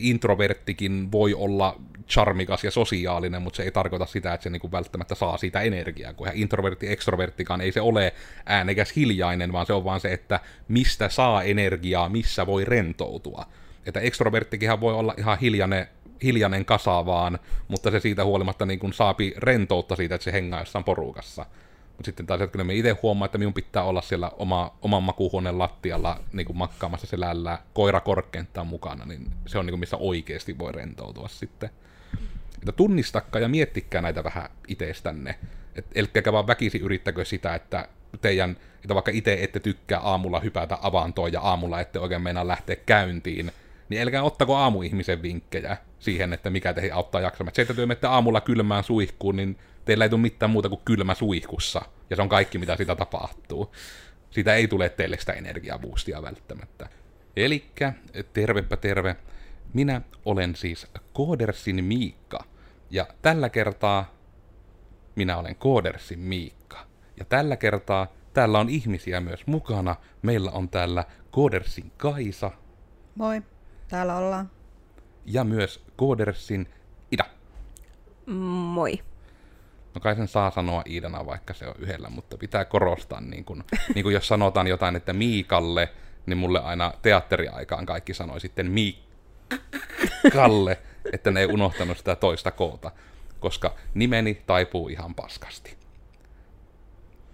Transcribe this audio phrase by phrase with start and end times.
[0.00, 5.14] introverttikin voi olla charmikas ja sosiaalinen, mutta se ei tarkoita sitä, että se niinku välttämättä
[5.14, 8.14] saa siitä energiaa, kun introvertti, extroverttikaan ei se ole
[8.46, 13.46] äänekäs hiljainen, vaan se on vaan se, että mistä saa energiaa, missä voi rentoutua.
[13.86, 15.86] Että extroverttikinhan voi olla ihan hiljainen,
[16.22, 17.38] hiljainen kasa vaan,
[17.68, 21.46] mutta se siitä huolimatta niin kuin saapi rentoutta siitä, että se hengaa jossain porukassa.
[21.96, 25.58] Mutta sitten taas, kyllä me itse huomaa, että minun pitää olla siellä oma, oman makuuhuoneen
[25.58, 30.58] lattialla niin kuin makkaamassa selällä koira korkeintaan mukana, niin se on niin kuin missä oikeasti
[30.58, 31.70] voi rentoutua sitten.
[32.58, 35.34] Että tunnistakkaa ja miettikää näitä vähän itsestänne.
[35.94, 37.88] Elkkäkä vaan väkisi yrittäkö sitä, että
[38.20, 42.76] teidän, että vaikka itse ette tykkää aamulla hypätä avantoon ja aamulla ette oikein meinaa lähteä
[42.76, 43.52] käyntiin,
[43.88, 47.54] niin älkää ottako aamuihmisen vinkkejä siihen, että mikä teihin auttaa jaksamaan.
[47.54, 51.82] Se, että työ aamulla kylmään suihkuun, niin teillä ei tule mitään muuta kuin kylmä suihkussa,
[52.10, 53.74] ja se on kaikki, mitä sitä tapahtuu.
[54.30, 56.88] Siitä ei tule teille sitä energiaboostia välttämättä.
[57.36, 57.92] Elikkä,
[58.32, 59.16] tervepä terve.
[59.72, 62.44] Minä olen siis Koodersin Miikka,
[62.90, 64.14] ja tällä kertaa
[65.14, 66.86] minä olen Koodersin Miikka.
[67.18, 69.96] Ja tällä kertaa täällä on ihmisiä myös mukana.
[70.22, 72.50] Meillä on täällä Koodersin Kaisa.
[73.14, 73.42] Moi,
[73.88, 74.50] täällä ollaan.
[75.26, 76.68] Ja myös Koodersin
[77.12, 77.24] Ida.
[78.26, 78.98] Moi.
[79.96, 83.64] No kai sen saa sanoa Iidana, vaikka se on yhdellä, mutta pitää korostaa, niin kun,
[83.94, 85.88] niin kun jos sanotaan jotain, että Miikalle,
[86.26, 90.78] niin mulle aina teatteriaikaan kaikki sanoi sitten Miikalle,
[91.12, 92.90] että ne ei unohtanut sitä toista koota,
[93.40, 95.76] koska nimeni taipuu ihan paskasti.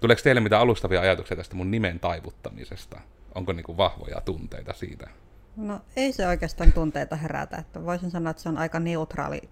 [0.00, 3.00] Tuleeko teille mitä alustavia ajatuksia tästä mun nimen taivuttamisesta?
[3.34, 5.08] Onko niinku vahvoja tunteita siitä?
[5.56, 7.56] No ei se oikeastaan tunteita herätä.
[7.56, 9.42] Että voisin sanoa, että se on aika neutraali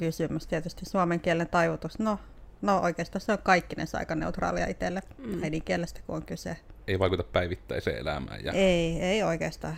[0.00, 0.46] kysymys.
[0.46, 2.18] Tietysti suomen kielen taivutus, no,
[2.62, 5.42] no oikeastaan se on kaikkinensa aika neutraalia itselle mm.
[5.42, 6.56] äidinkielestä, kun on kyse.
[6.86, 8.44] Ei vaikuta päivittäiseen elämään.
[8.44, 8.52] Ja...
[8.52, 9.76] Ei, ei oikeastaan.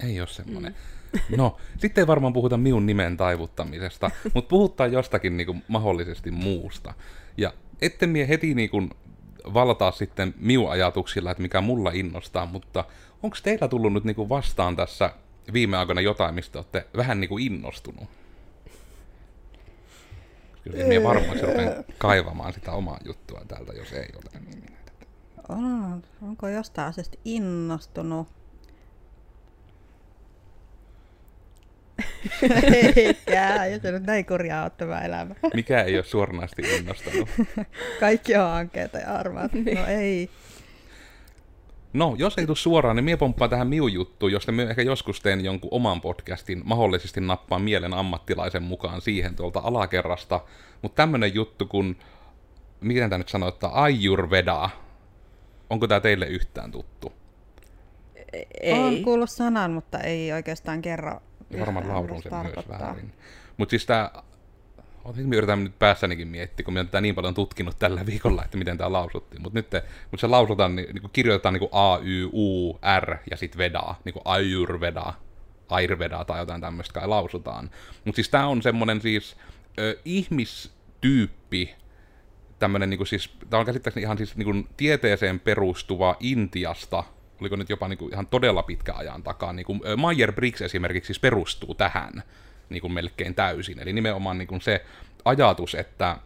[0.00, 0.74] Ei ole semmoinen.
[1.12, 1.36] Mm.
[1.36, 6.94] No, sitten ei varmaan puhuta minun nimen taivuttamisesta, mutta puhutaan jostakin niinku mahdollisesti muusta.
[7.36, 8.82] Ja ette mie heti niinku
[9.54, 12.84] valtaa sitten minun ajatuksilla, että mikä mulla innostaa, mutta
[13.22, 15.12] onko teillä tullut nyt niinku vastaan tässä
[15.52, 18.19] viime aikoina jotain, mistä olette vähän niinku innostunut?
[20.70, 24.40] Kyllä minä varmaan rupean kaivamaan sitä omaa juttua täältä, jos ei ole.
[24.44, 24.76] Niin minä
[25.48, 28.28] on, onko jostain asiasta innostunut?
[32.96, 35.34] Eikä, jos nyt näin kurjaa ole tämä elämä.
[35.54, 37.28] Mikä ei ole suoranaisesti innostanut?
[38.00, 39.52] Kaikki on hankkeita ja arvaat.
[39.52, 40.30] No ei.
[41.92, 45.20] No, jos ei tule suoraan, niin mie pomppaan tähän miu juttuun, josta me ehkä joskus
[45.20, 50.40] teen jonkun oman podcastin, mahdollisesti nappaan mielen ammattilaisen mukaan siihen tuolta alakerrasta.
[50.82, 51.96] Mutta tämmönen juttu kun,
[52.80, 54.70] miten tämä nyt sanoo, että Ayurveda,
[55.70, 57.12] onko tämä teille yhtään tuttu?
[58.60, 58.72] Ei.
[58.72, 61.20] Olen kuullut sanan, mutta ei oikeastaan kerro.
[61.60, 63.12] Varmaan laulun sen myös väärin.
[63.56, 64.10] Mutta siis tämä
[65.04, 68.78] Mä yritän nyt päässänikin miettiä, kun mä tätä niin paljon tutkinut tällä viikolla, että miten
[68.78, 69.42] tämä lausuttiin.
[69.42, 69.70] Mutta nyt
[70.10, 74.12] kun se lausutaan, niin, niin kirjoitetaan niin A, Y, U, R ja sitten Veda, niin
[74.12, 75.14] kuin Ayurveda,
[75.68, 77.70] Ayurveda tai jotain tämmöistä kai lausutaan.
[78.04, 79.36] Mutta siis tämä on semmoinen siis
[79.78, 81.74] ö, ihmistyyppi,
[82.58, 87.04] tämmöinen niin siis, tämä on käsittääkseni ihan siis niin tieteeseen perustuva Intiasta,
[87.40, 91.20] oliko nyt jopa niin kuin ihan todella pitkä ajan takaa, niin kuin Meyer-Briggs esimerkiksi siis
[91.20, 92.22] perustuu tähän,
[92.70, 93.78] niin kuin melkein täysin.
[93.78, 94.84] Eli nimenomaan niin kuin se
[95.24, 96.16] ajatus, että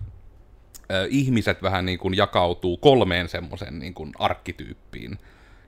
[1.09, 5.19] ihmiset vähän niin kuin jakautuu kolmeen semmoisen niin kuin arkkityyppiin.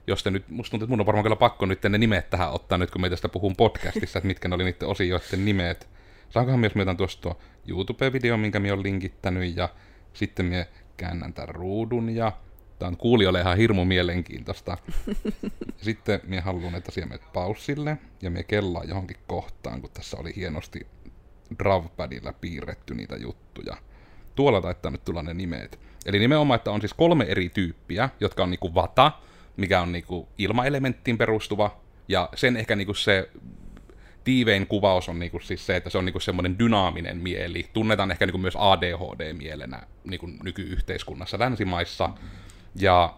[0.07, 2.51] Jos te nyt, musta tuntuu, että mun on varmaan kyllä pakko nyt ne nimet tähän
[2.51, 5.89] ottaa nyt, kun me tästä puhun podcastissa, että mitkä ne oli niiden osioiden nimet.
[6.29, 9.69] Saankohan myös myötän tuosta tuo YouTube-video, minkä me on linkittänyt, ja
[10.13, 10.67] sitten me
[10.97, 12.31] käännän tämän ruudun, ja
[12.79, 14.77] Tämä on kuulijoille ihan hirmu mielenkiintoista.
[15.77, 20.87] Sitten minä haluan, että siellä paussille ja me kellaa johonkin kohtaan, kun tässä oli hienosti
[21.59, 23.77] Dravpadilla piirretty niitä juttuja.
[24.35, 25.79] Tuolla taittaa nyt tulla ne nimet.
[26.05, 29.11] Eli nimenomaan, että on siis kolme eri tyyppiä, jotka on niinku vata,
[29.57, 33.29] mikä on niinku ilmaelementtiin perustuva, ja sen ehkä niinku se
[34.23, 37.69] tiivein kuvaus on niinku siis se, että se on niinku semmoinen dynaaminen mieli.
[37.73, 42.09] Tunnetaan ehkä niinku myös ADHD-mielenä niinku nykyyhteiskunnassa länsimaissa.
[42.73, 43.13] Mm-hmm ja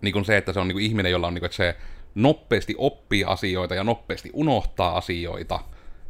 [0.00, 1.76] niin kuin se, että se on niin kuin ihminen, jolla on niin kuin, että se
[2.14, 5.60] nopeasti oppii asioita ja nopeasti unohtaa asioita.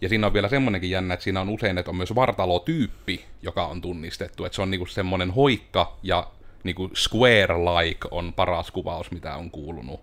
[0.01, 3.67] Ja siinä on vielä semmoinenkin jännä, että siinä on usein, että on myös vartalotyyppi, joka
[3.67, 4.45] on tunnistettu.
[4.45, 6.31] Että se on niinku semmoinen hoikka ja
[6.65, 10.01] niinku square-like on paras kuvaus, mitä on kuulunut.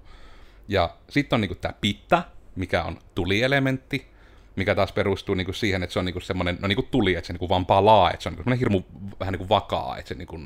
[0.68, 2.24] Ja sitten on niinku tämä pitta,
[2.56, 4.08] mikä on tulielementti,
[4.56, 7.34] mikä taas perustuu niinku siihen, että se on niinku semmoinen, no niinku tuli, että se
[7.34, 8.82] niinku vaan palaa, että se on niinku hirmu
[9.20, 10.40] vähän niinku vakaa, että se niinku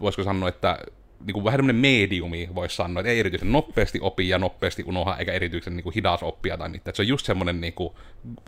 [0.00, 0.78] voisiko sanoa, että
[1.26, 5.16] niin kuin vähän tämmöinen mediumi, voisi sanoa, että ei erityisen nopeasti opi ja nopeasti unoha,
[5.16, 6.90] eikä erityisen niin kuin hidas oppia tai mitään.
[6.90, 7.94] Että se on just semmoinen niin kuin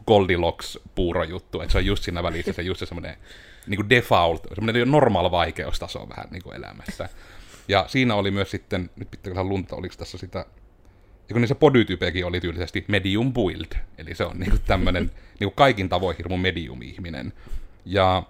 [0.07, 3.17] Goldilocks-puuro juttu, että se on just siinä välissä se just se semmoinen
[3.67, 7.09] niin kuin default, semmoinen normaal vaikeustaso vähän niin kuin elämässä.
[7.69, 11.55] Ja siinä oli myös sitten, nyt pitää lunta, oliko tässä sitä, ja kun niin se
[11.55, 15.05] podytypekin oli tyylisesti medium build, eli se on niin kuin tämmöinen
[15.41, 17.33] niin kuin kaikin tavoin hirmu medium-ihminen.
[17.85, 18.23] Ja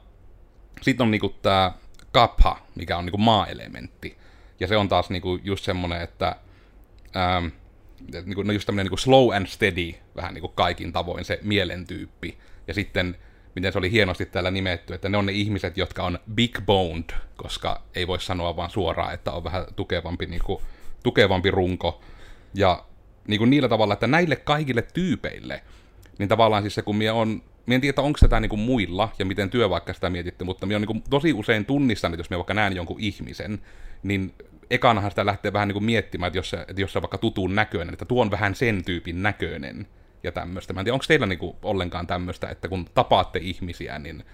[0.82, 1.72] sitten on niin kuin tämä
[2.12, 4.16] kapha, mikä on niin kuin maa-elementti.
[4.60, 6.36] Ja se on taas niin kuin just semmoinen, että
[7.16, 7.46] ähm,
[8.12, 11.24] niin kuin, no just tämmöinen niin kuin slow and steady, vähän niin kuin kaikin tavoin
[11.24, 12.38] se mielentyyppi.
[12.66, 13.16] Ja sitten
[13.54, 17.10] miten se oli hienosti täällä nimetty, että ne on ne ihmiset, jotka on big boned,
[17.36, 20.62] koska ei voi sanoa vaan suoraan, että on vähän tukevampi, niin kuin,
[21.02, 22.00] tukevampi runko.
[22.54, 22.84] Ja
[23.28, 25.62] niin kuin niillä tavalla, että näille kaikille tyypeille,
[26.18, 29.08] niin tavallaan siis se, kun minä on, minä en tiedä, onko tätä niin kuin muilla,
[29.18, 32.30] ja miten työ vaikka sitä mietitte, mutta minä on niin kuin tosi usein tunnistanut, jos
[32.30, 33.58] minä vaikka näen jonkun ihmisen,
[34.02, 34.34] niin
[34.70, 37.18] ekanahan sitä lähtee vähän niin kuin miettimään, että jos se, että jos se on vaikka
[37.18, 39.86] tutun näköinen, että tuo on vähän sen tyypin näköinen,
[40.22, 40.72] ja tämmöistä.
[40.72, 44.24] Mä en tiedä, onko teillä niinku ollenkaan tämmöistä, että kun tapaatte ihmisiä, niin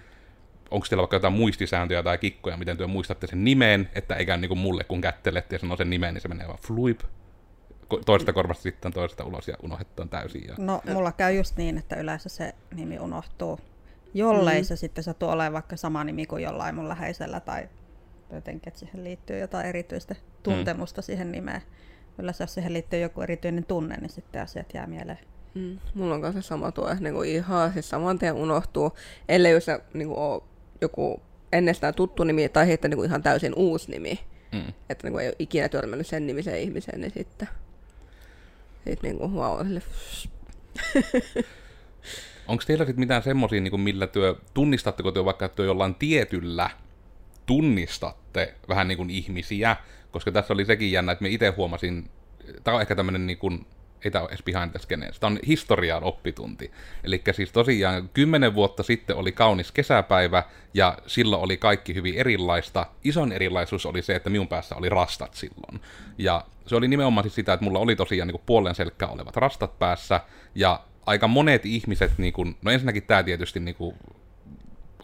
[0.71, 4.55] onko teillä vaikka jotain muistisääntöjä tai kikkoja, miten työ muistatte sen nimeen, että eikä niinku
[4.55, 6.99] mulle kun kättelette ja sanoo sen nimeen, niin se menee vaan fluip
[8.05, 10.47] toista korvasta sitten toista ulos ja unohdetaan täysin.
[10.47, 10.55] Ja...
[10.57, 13.59] No, mulla käy just niin, että yleensä se nimi unohtuu.
[14.13, 14.65] Jollei mm.
[14.65, 17.69] se sitten sattuu olemaan vaikka sama nimi kuin jollain mun läheisellä tai
[18.31, 21.03] jotenkin, että siihen liittyy jotain erityistä tuntemusta mm.
[21.03, 21.61] siihen nimeen.
[22.17, 25.19] Yleensä jos siihen liittyy joku erityinen tunne, niin sitten asiat jää mieleen.
[25.53, 25.79] Mm.
[25.93, 28.91] Mulla on kanssa sama tuo, että niinku ihan siis saman tien unohtuu,
[29.29, 30.41] ellei jos se niinku ole
[30.81, 34.19] joku ennestään tuttu nimi tai sitten niinku ihan täysin uusi nimi.
[34.51, 34.73] Mm.
[34.89, 37.47] Että niinku ei ole ikinä törmännyt sen nimiseen ihmiseen, niin sitten
[38.89, 39.81] sit niinku wow, sille...
[42.47, 46.69] Onko teillä sitten mitään semmoisia, niin millä työ, tunnistatteko te vaikka, että jollain tietyllä
[47.45, 49.75] tunnistatte vähän niin kuin ihmisiä,
[50.11, 52.09] koska tässä oli sekin jännä, että me itse huomasin,
[52.63, 53.65] tämä on ehkä tämmöinen niin kuin
[54.05, 54.79] ei tämä ole edes behind the
[55.19, 56.71] tämä on historian oppitunti.
[57.03, 60.43] Eli siis tosiaan kymmenen vuotta sitten oli kaunis kesäpäivä,
[60.73, 62.85] ja silloin oli kaikki hyvin erilaista.
[63.03, 65.81] Ison erilaisuus oli se, että minun päässä oli rastat silloin.
[66.17, 69.79] Ja se oli nimenomaan siis sitä, että mulla oli tosiaan niin puolen selkkää olevat rastat
[69.79, 70.19] päässä,
[70.55, 73.95] ja aika monet ihmiset, niin kuin, no ensinnäkin tämä tietysti niin kuin,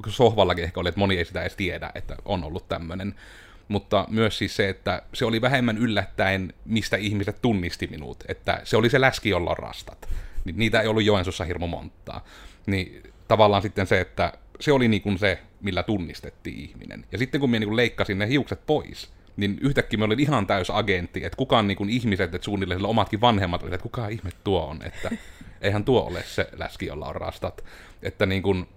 [0.07, 3.15] sohvallakin ehkä oli, että moni ei sitä edes tiedä, että on ollut tämmöinen
[3.67, 8.77] mutta myös siis se, että se oli vähemmän yllättäen, mistä ihmiset tunnisti minut, että se
[8.77, 10.09] oli se läski, jolla on rastat.
[10.53, 12.25] Niitä ei ollut Joensuussa hirmu montaa.
[12.65, 17.05] Niin tavallaan sitten se, että se oli niin kuin se, millä tunnistettiin ihminen.
[17.11, 20.69] Ja sitten kun minä niin leikkasin ne hiukset pois, niin yhtäkkiä me olin ihan täys
[20.69, 24.65] agentti, että kukaan niin kuin ihmiset, että suunnilleen omatkin vanhemmat olivat, että kuka ihme tuo
[24.65, 25.11] on, että
[25.61, 27.63] eihän tuo ole se läski, jolla on rastat.
[28.03, 28.67] Että niin kuin,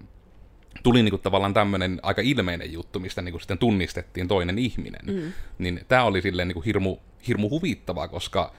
[0.82, 5.06] tuli niinku tavallaan tämmöinen aika ilmeinen juttu, mistä niinku sitten tunnistettiin toinen ihminen.
[5.06, 5.32] Mm.
[5.58, 6.96] Niin tämä oli silleen niinku hirmu,
[7.28, 8.52] hirmu huvittavaa, koska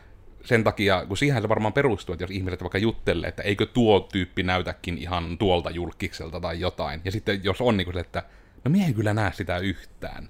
[0.45, 3.99] sen takia, kun siihen se varmaan perustuu, että jos ihmiset vaikka juttelee, että eikö tuo
[3.99, 8.23] tyyppi näytäkin ihan tuolta julkikselta tai jotain, ja sitten jos on niin se, että
[8.65, 10.29] no mie en kyllä näe sitä yhtään,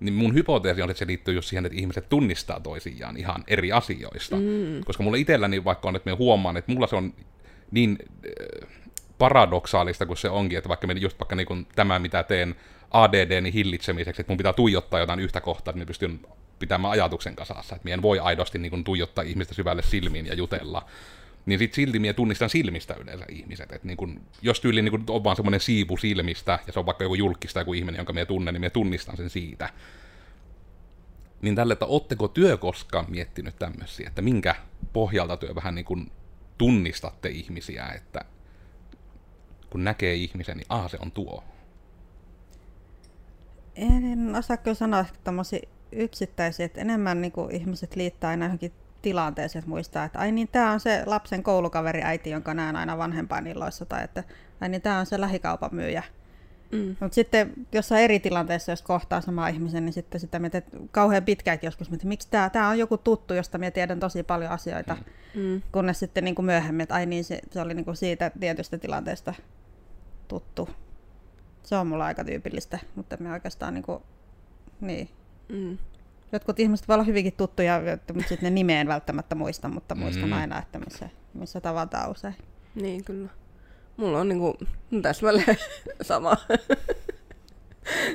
[0.00, 3.72] niin mun hypoteesi on, että se liittyy just siihen, että ihmiset tunnistaa toisiaan ihan eri
[3.72, 4.36] asioista.
[4.36, 4.84] Mm.
[4.84, 7.14] Koska mulla itselläni vaikka on, että me huomaan, että mulla se on
[7.70, 7.98] niin
[8.62, 8.68] äh,
[9.18, 12.54] paradoksaalista kuin se onkin, että vaikka me just vaikka niin tämä, mitä teen
[12.90, 16.20] ADDni hillitsemiseksi, että mun pitää tuijottaa jotain yhtä kohtaa, niin pystyn
[16.58, 20.82] pitämään ajatuksen kasassa, että en voi aidosti niin kuin, tuijottaa ihmistä syvälle silmiin ja jutella,
[21.46, 23.72] niin sit silti minä tunnistan silmistä yleensä ihmiset.
[23.72, 26.86] Et niin kun, jos tyyli niin kun on vaan semmoinen siivu silmistä, ja se on
[26.86, 29.70] vaikka joku julkista joku ihminen, jonka minä tunnen, niin minä tunnistan sen siitä.
[31.42, 34.54] Niin tälle, että ootteko työ koskaan miettinyt tämmöisiä, että minkä
[34.92, 36.12] pohjalta työ vähän niin kuin
[36.58, 38.20] tunnistatte ihmisiä, että
[39.70, 41.44] kun näkee ihmisen, niin aha, se on tuo.
[43.74, 45.60] En osaa kyllä sanoa tämmöisiä
[45.92, 50.48] yksittäisiä, että enemmän niin kuin ihmiset liittää aina johonkin tilanteeseen, että muistaa, että ai niin,
[50.48, 54.24] tämä on se lapsen koulukaveri äiti, jonka näen aina vanhempaan illoissa, tai että
[54.60, 56.02] ai niin, tämä on se lähikaupan myyjä.
[56.72, 56.96] Mm.
[57.00, 61.66] Mutta sitten jossain eri tilanteessa, jos kohtaa sama ihmisen, niin sitten sitä mietit kauhean pitkäänkin
[61.66, 64.96] joskus, että miksi tämä, tämä on joku tuttu, josta minä tiedän tosi paljon asioita,
[65.34, 65.62] mm.
[65.72, 68.78] kunnes sitten niin kuin myöhemmin, että ai niin, se, se oli niin kuin siitä tietystä
[68.78, 69.34] tilanteesta
[70.28, 70.68] tuttu.
[71.62, 74.02] Se on mulla aika tyypillistä, mutta me oikeastaan niin kuin,
[74.80, 75.08] niin.
[75.48, 75.78] Mm.
[76.32, 77.80] Jotkut ihmiset voi olla hyvinkin tuttuja,
[78.14, 80.32] mutta sitten ne nimeen välttämättä muista, mutta muistan mm.
[80.32, 82.36] aina, että missä, missä tavataan usein.
[82.74, 83.28] Niin, kyllä.
[83.96, 84.58] Mulla on niinku
[85.02, 85.56] täsmälleen
[86.02, 86.36] sama.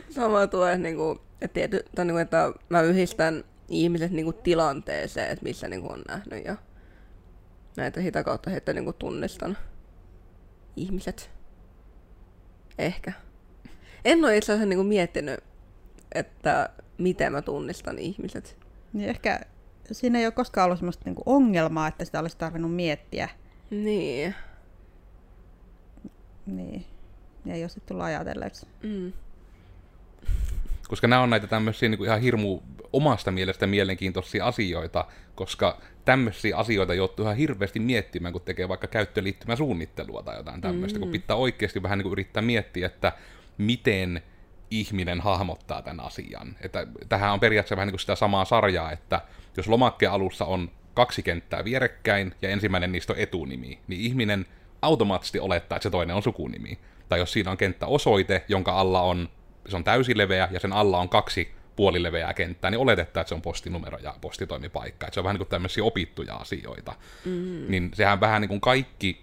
[0.09, 5.67] sama tuo, niinku, että, tiety, tai niinku, että mä yhdistän ihmiset niinku tilanteeseen, että missä
[5.67, 6.55] niinku on nähnyt ja
[7.77, 9.57] näitä sitä kautta heitä niinku tunnistan
[10.75, 11.29] ihmiset.
[12.77, 13.13] Ehkä.
[14.05, 15.39] En ole itse asiassa niinku miettinyt,
[16.11, 18.57] että miten mä tunnistan ihmiset.
[18.93, 19.39] Niin ehkä
[19.91, 23.29] siinä ei ole koskaan ollut sellaista niin ongelmaa, että sitä olisi tarvinnut miettiä.
[23.69, 24.35] Niin.
[26.45, 26.85] Niin.
[27.45, 28.67] Ja ei ole sitten tullut ajatelleeksi.
[28.83, 29.13] Mm.
[30.87, 32.59] Koska nämä on näitä tämmöisiä niin kuin ihan hirmu
[32.93, 39.57] omasta mielestä mielenkiintoisia asioita, koska tämmöisiä asioita joutuu ihan hirveästi miettimään, kun tekee vaikka käyttöliittymän
[39.57, 41.03] suunnittelua tai jotain tämmöistä, mm.
[41.03, 43.11] kun pitää oikeasti vähän niin kuin yrittää miettiä, että
[43.57, 44.21] miten
[44.79, 46.55] ihminen hahmottaa tämän asian.
[46.61, 49.21] Että tähän on periaatteessa vähän niin kuin sitä samaa sarjaa, että
[49.57, 54.45] jos lomakkeen alussa on kaksi kenttää vierekkäin ja ensimmäinen niistä on etunimi, niin ihminen
[54.81, 56.79] automaattisesti olettaa, että se toinen on sukunimi.
[57.09, 59.29] Tai jos siinä on kenttäosoite, jonka alla on,
[59.69, 63.41] se on täysileveä ja sen alla on kaksi puolileveää kenttää, niin oletetaan, että se on
[63.41, 65.07] postinumero ja postitoimipaikka.
[65.07, 66.95] Että se on vähän niin kuin tämmöisiä opittuja asioita.
[67.25, 67.65] Mm.
[67.67, 69.22] Niin sehän vähän niin kuin kaikki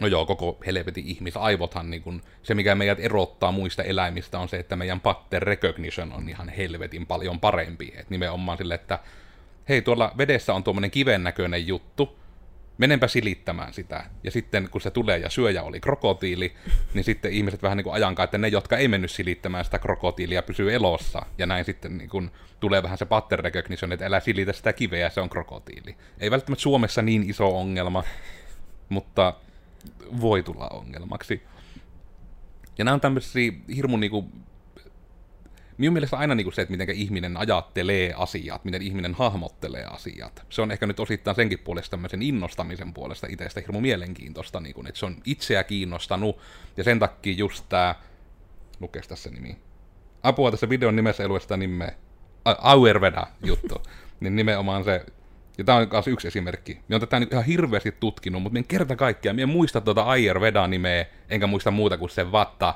[0.00, 4.56] No joo, koko helvetin ihmisaivothan, niin kun, se mikä meidät erottaa muista eläimistä on se,
[4.56, 7.92] että meidän pattern recognition on ihan helvetin paljon parempi.
[7.96, 8.98] Et nimenomaan sille, että
[9.68, 12.18] hei tuolla vedessä on tuommoinen kiven näköinen juttu,
[12.78, 14.04] menenpä silittämään sitä.
[14.24, 16.52] Ja sitten kun se tulee ja syöjä oli krokotiili,
[16.94, 20.42] niin sitten ihmiset vähän niin kuin ajankaan, että ne, jotka ei mennyt silittämään sitä krokotiilia,
[20.42, 21.22] pysyy elossa.
[21.38, 25.10] Ja näin sitten niin kuin tulee vähän se pattern recognition, että älä silitä sitä kiveä,
[25.10, 25.96] se on krokotiili.
[26.20, 28.04] Ei välttämättä Suomessa niin iso ongelma,
[28.88, 29.34] mutta
[30.20, 31.42] voi tulla ongelmaksi.
[32.78, 34.24] Ja nämä on tämmöisiä hirmu niinku,
[35.78, 40.46] minun mielestä aina niinku se, että miten ihminen ajattelee asiat, miten ihminen hahmottelee asiat.
[40.50, 44.98] Se on ehkä nyt osittain senkin puolesta tämmöisen innostamisen puolesta itsestä hirmu mielenkiintoista, niinku, että
[44.98, 46.38] se on itseä kiinnostanut,
[46.76, 47.94] ja sen takia just tämä,
[48.80, 49.58] lukes tässä nimi,
[50.22, 51.92] apua tässä videon nimessä ei lue sitä nimeä,
[52.44, 53.82] Auerveda juttu,
[54.20, 55.06] niin nimenomaan se
[55.58, 56.72] ja tämä on myös yksi esimerkki.
[56.72, 60.02] Minä olen tätä ihan hirveästi tutkinut, mutta minä en kerta kaikkiaan, minä en muista tuota
[60.02, 62.74] Ayurveda-nimeä, enkä muista muuta kuin se Vatta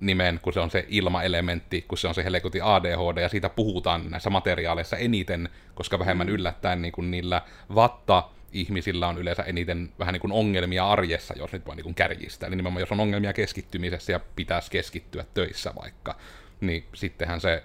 [0.00, 4.10] nimen, kun se on se ilmaelementti, kun se on se helekutin ADHD, ja siitä puhutaan
[4.10, 7.42] näissä materiaaleissa eniten, koska vähemmän yllättäen niin kuin niillä
[7.74, 11.94] Vatta ihmisillä on yleensä eniten vähän niin kuin ongelmia arjessa, jos nyt voi niin kuin
[11.94, 12.46] kärjistää.
[12.46, 16.14] Eli nimenomaan jos on ongelmia keskittymisessä ja pitäisi keskittyä töissä vaikka,
[16.60, 17.64] niin sittenhän se,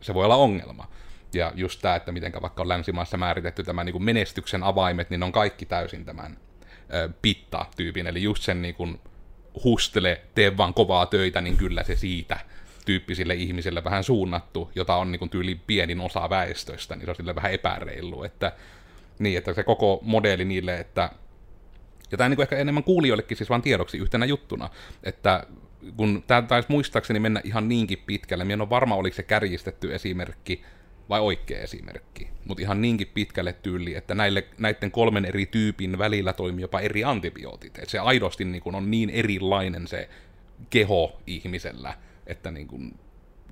[0.00, 0.88] se voi olla ongelma.
[1.34, 5.22] Ja just tämä, että miten vaikka on länsimaissa määritetty tämä niin kuin menestyksen avaimet, niin
[5.22, 6.36] on kaikki täysin tämän
[7.22, 9.00] pitta-tyypin, eli just sen niin kuin,
[9.64, 12.40] hustele, tee vaan kovaa töitä, niin kyllä se siitä
[12.84, 17.16] tyyppisille ihmisille vähän suunnattu, jota on niin kuin, tyyli pienin osa väestöstä, niin se on
[17.16, 18.52] sille vähän epäreilu, että,
[19.18, 21.10] niin, että se koko modeli niille, että
[22.10, 24.70] ja tämä niin ehkä enemmän kuulijoillekin siis vaan tiedoksi yhtenä juttuna,
[25.02, 25.46] että
[25.96, 29.94] kun tämä taisi muistaakseni mennä ihan niinkin pitkälle, minä en ole varma, oliko se kärjistetty
[29.94, 30.64] esimerkki,
[31.10, 32.28] vai oikea esimerkki.
[32.44, 37.04] Mutta ihan niinkin pitkälle tyyli, että näille, näiden kolmen eri tyypin välillä toimii jopa eri
[37.04, 37.78] antibiootit.
[37.78, 40.08] Et se aidosti niin kun, on niin erilainen se
[40.70, 41.94] keho ihmisellä,
[42.26, 42.94] että niin kun,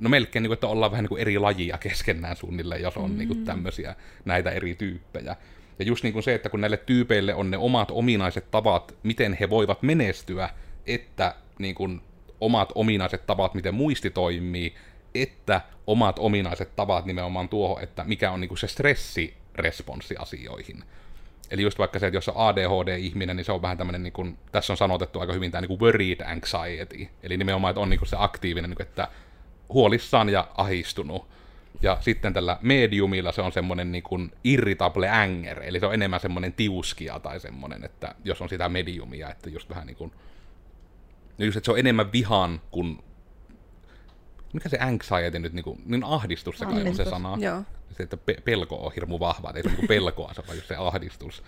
[0.01, 3.11] no melkein niin kun, että ollaan vähän niin kuin eri lajia keskenään suunnilleen, jos on
[3.11, 3.19] mm.
[3.19, 5.37] niin kun, tämmöisiä näitä eri tyyppejä.
[5.79, 9.37] Ja just niin kuin se, että kun näille tyypeille on ne omat ominaiset tavat, miten
[9.41, 10.51] he voivat menestyä,
[10.87, 12.03] että niin kun,
[12.41, 14.75] omat ominaiset tavat, miten muisti toimii,
[15.15, 20.85] että omat ominaiset tavat nimenomaan tuohon, että mikä on niinku se stressiresponssi asioihin.
[21.51, 24.73] Eli just vaikka se, että jos on ADHD-ihminen, niin se on vähän tämmöinen, niin tässä
[24.73, 27.09] on sanotettu aika hyvin tämä niin worried anxiety.
[27.23, 29.09] Eli nimenomaan, että on niin kuin se aktiivinen, niin kuin, että
[29.69, 31.27] huolissaan ja ahistunut.
[31.83, 36.21] Ja sitten tällä mediumilla se on semmoinen niin kuin irritable anger, eli se on enemmän
[36.21, 40.13] semmoinen tiuskia tai semmoinen, että jos on sitä mediumia, että just vähän niin kuin,
[41.39, 42.99] just, että se on enemmän vihan kuin
[44.53, 47.37] mikä se anxiety nyt, niin, kuin, niin ahdistus se kai on se sana.
[47.41, 47.63] Joo.
[47.97, 50.77] Se, että pe- pelko on hirmu vahva, ei se niin pelkoa, se on just se
[50.77, 51.43] ahdistus.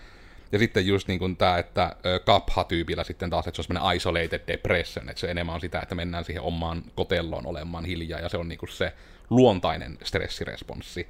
[0.53, 4.41] Ja sitten just niin kuin tämä, että kapha-tyypillä sitten taas, että se on semmoinen isolated
[4.47, 8.37] depression, että se enemmän on sitä, että mennään siihen omaan kotelloon olemaan hiljaa, ja se
[8.37, 8.93] on niin kuin se
[9.31, 11.09] luontainen stressiresponssi.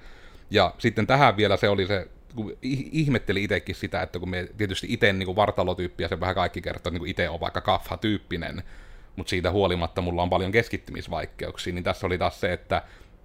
[0.50, 2.56] Ja sitten tähän vielä se oli se, kun
[2.92, 6.90] ihmetteli itsekin sitä, että kun me tietysti itse niin vartalotyyppi ja se vähän kaikki kertoo,
[6.90, 8.62] että niin itse on vaikka kaffa-tyyppinen,
[9.16, 12.82] mutta siitä huolimatta mulla on paljon keskittymisvaikeuksia, niin tässä oli taas se, että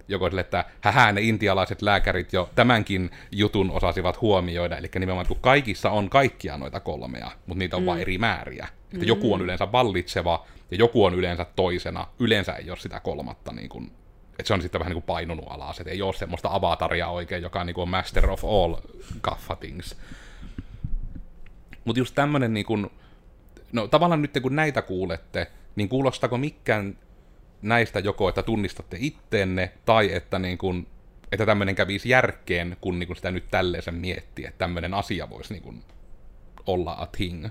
[0.08, 5.40] joko sille, että hähä, ne intialaiset lääkärit jo tämänkin jutun osasivat huomioida, eli nimenomaan kun
[5.40, 7.86] kaikissa on kaikkia noita kolmea, mutta niitä on mm.
[7.86, 8.68] vain eri määriä.
[8.84, 9.08] Että mm.
[9.08, 13.68] joku on yleensä vallitseva ja joku on yleensä toisena, yleensä ei ole sitä kolmatta niin
[13.68, 13.92] kuin,
[14.30, 17.42] että se on sitten vähän niin kuin painunut alas, että ei ole semmoista avataria oikein,
[17.42, 18.74] joka niin kuin on master of all
[19.20, 19.96] kaffa things.
[21.84, 22.90] Mutta just tämmöinen niin kuin,
[23.72, 25.46] no tavallaan nyt kun näitä kuulette,
[25.76, 26.98] niin kuulostako mikään
[27.62, 30.86] näistä joko, että tunnistatte itteenne, tai että, niin kun,
[31.32, 35.52] että tämmöinen kävisi järkeen, kun niin kun sitä nyt tälleen miettii, että tämmöinen asia voisi
[35.52, 35.82] niin kun
[36.66, 37.46] olla a thing?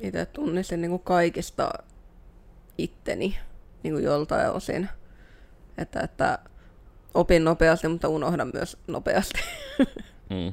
[0.00, 1.70] Itse tunnistin niin kaikista
[2.78, 3.38] itteni
[3.82, 4.88] niin kuin joltain osin.
[5.78, 6.38] Että, että
[7.14, 9.40] opin nopeasti, mutta unohdan myös nopeasti.
[10.30, 10.52] Mm.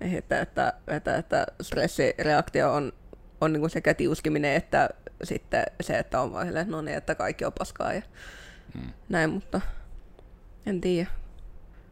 [0.16, 2.92] että, että, että, että stressireaktio on,
[3.44, 4.88] on niin kuin sekä tiuskiminen että
[5.24, 8.02] sitten se, että on vaan silleen, no niin, että kaikki on paskaa ja
[8.74, 8.92] mm.
[9.08, 9.60] näin, mutta
[10.66, 11.10] en tiedä.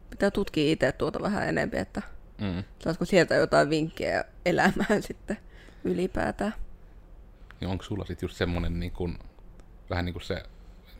[0.09, 2.01] Pitää tutkia itse tuota vähän enemmän, että
[2.41, 2.63] mm.
[2.79, 5.37] saisiko sieltä jotain vinkkejä elämään sitten
[5.83, 6.53] ylipäätään.
[7.59, 9.19] Niin onko sulla sitten just semmoinen niin kuin,
[9.89, 10.43] vähän niin kuin se,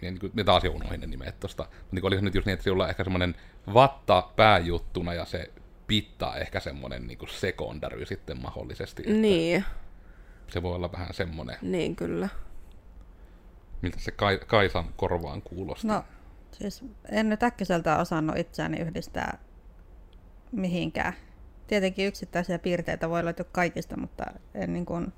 [0.01, 2.53] niin kuin, me taas jo unohdin ne nimet tosta, mutta niin olisi nyt just niin,
[2.53, 3.35] että sulla on ehkä semmoinen
[3.73, 5.51] vatta pääjuttuna ja se
[5.87, 9.03] pittaa ehkä semmoinen niin sekondary sitten mahdollisesti.
[9.03, 9.65] Niin.
[10.51, 11.57] Se voi olla vähän semmoinen.
[11.61, 12.29] Niin, kyllä.
[13.81, 15.87] Miltä se Kai- Kaisan korvaan kuulosti?
[15.87, 16.03] No,
[16.51, 19.37] siis en nyt äkkiseltä osannut itseäni yhdistää
[20.51, 21.13] mihinkään.
[21.67, 25.13] Tietenkin yksittäisiä piirteitä voi löytyä kaikista, mutta en, niin kuin,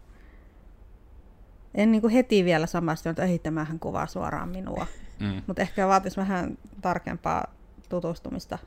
[1.75, 4.87] en niin kuin heti vielä samastunut, että ei tämähän kuvaa suoraan minua.
[5.19, 5.41] Mm.
[5.47, 7.53] Mutta ehkä vaatisi vähän tarkempaa
[7.89, 8.57] tutustumista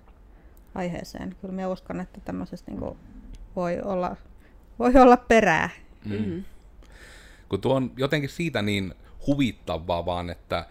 [0.75, 1.37] aiheeseen.
[1.41, 2.99] Kyllä minä uskon, että tämmöisestä niin kuin
[3.57, 4.17] voi, olla,
[4.79, 5.71] voi olla perää.
[6.05, 6.45] Mm-hmm.
[7.49, 8.95] Kun tuo on jotenkin siitä niin
[9.27, 10.67] huvittavaa vaan, että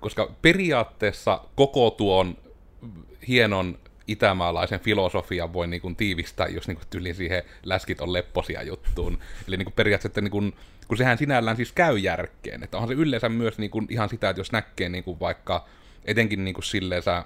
[0.00, 2.36] koska periaatteessa koko tuon
[3.28, 8.62] hienon itämaalaisen filosofian voi niin kuin tiivistää, jos niin kuin tyli siihen läskit on lepposia
[8.62, 9.18] juttuun.
[9.48, 10.54] Eli niin kuin periaatteessa, että niin kuin,
[10.88, 12.62] kun sehän sinällään siis käy järkeen.
[12.62, 15.66] Että onhan se yleensä myös niin kuin ihan sitä, että jos näkee niin kuin vaikka
[16.04, 17.24] etenkin niin kuin silleensä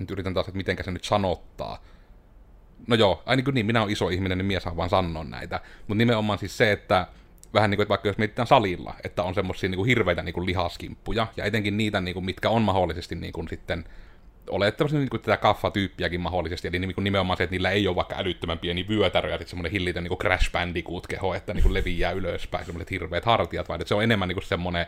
[0.00, 1.82] nyt yritän taas, että miten se nyt sanottaa.
[2.86, 5.60] No joo, ainakin niin, minä olen iso ihminen, niin mies vaan sanoa näitä.
[5.78, 7.06] Mutta nimenomaan siis se, että
[7.56, 10.32] vähän niin kuin, että vaikka jos mietitään salilla, että on semmoisia niin kuin hirveitä niin
[10.32, 13.84] kuin lihaskimppuja, ja etenkin niitä, niin kuin, mitkä on mahdollisesti niin kuin sitten
[14.50, 17.96] olettavasti niin kuin tätä kaffatyyppiäkin mahdollisesti, eli niin kuin nimenomaan se, että niillä ei ole
[17.96, 21.74] vaikka älyttömän pieni vyötärö ja sitten semmoinen hillitön niin kuin Crash Bandicoot-keho, että niin kuin
[21.74, 24.86] leviää ylöspäin, semmoiset hirveät hartiat, vaan että se on enemmän niin kuin semmoinen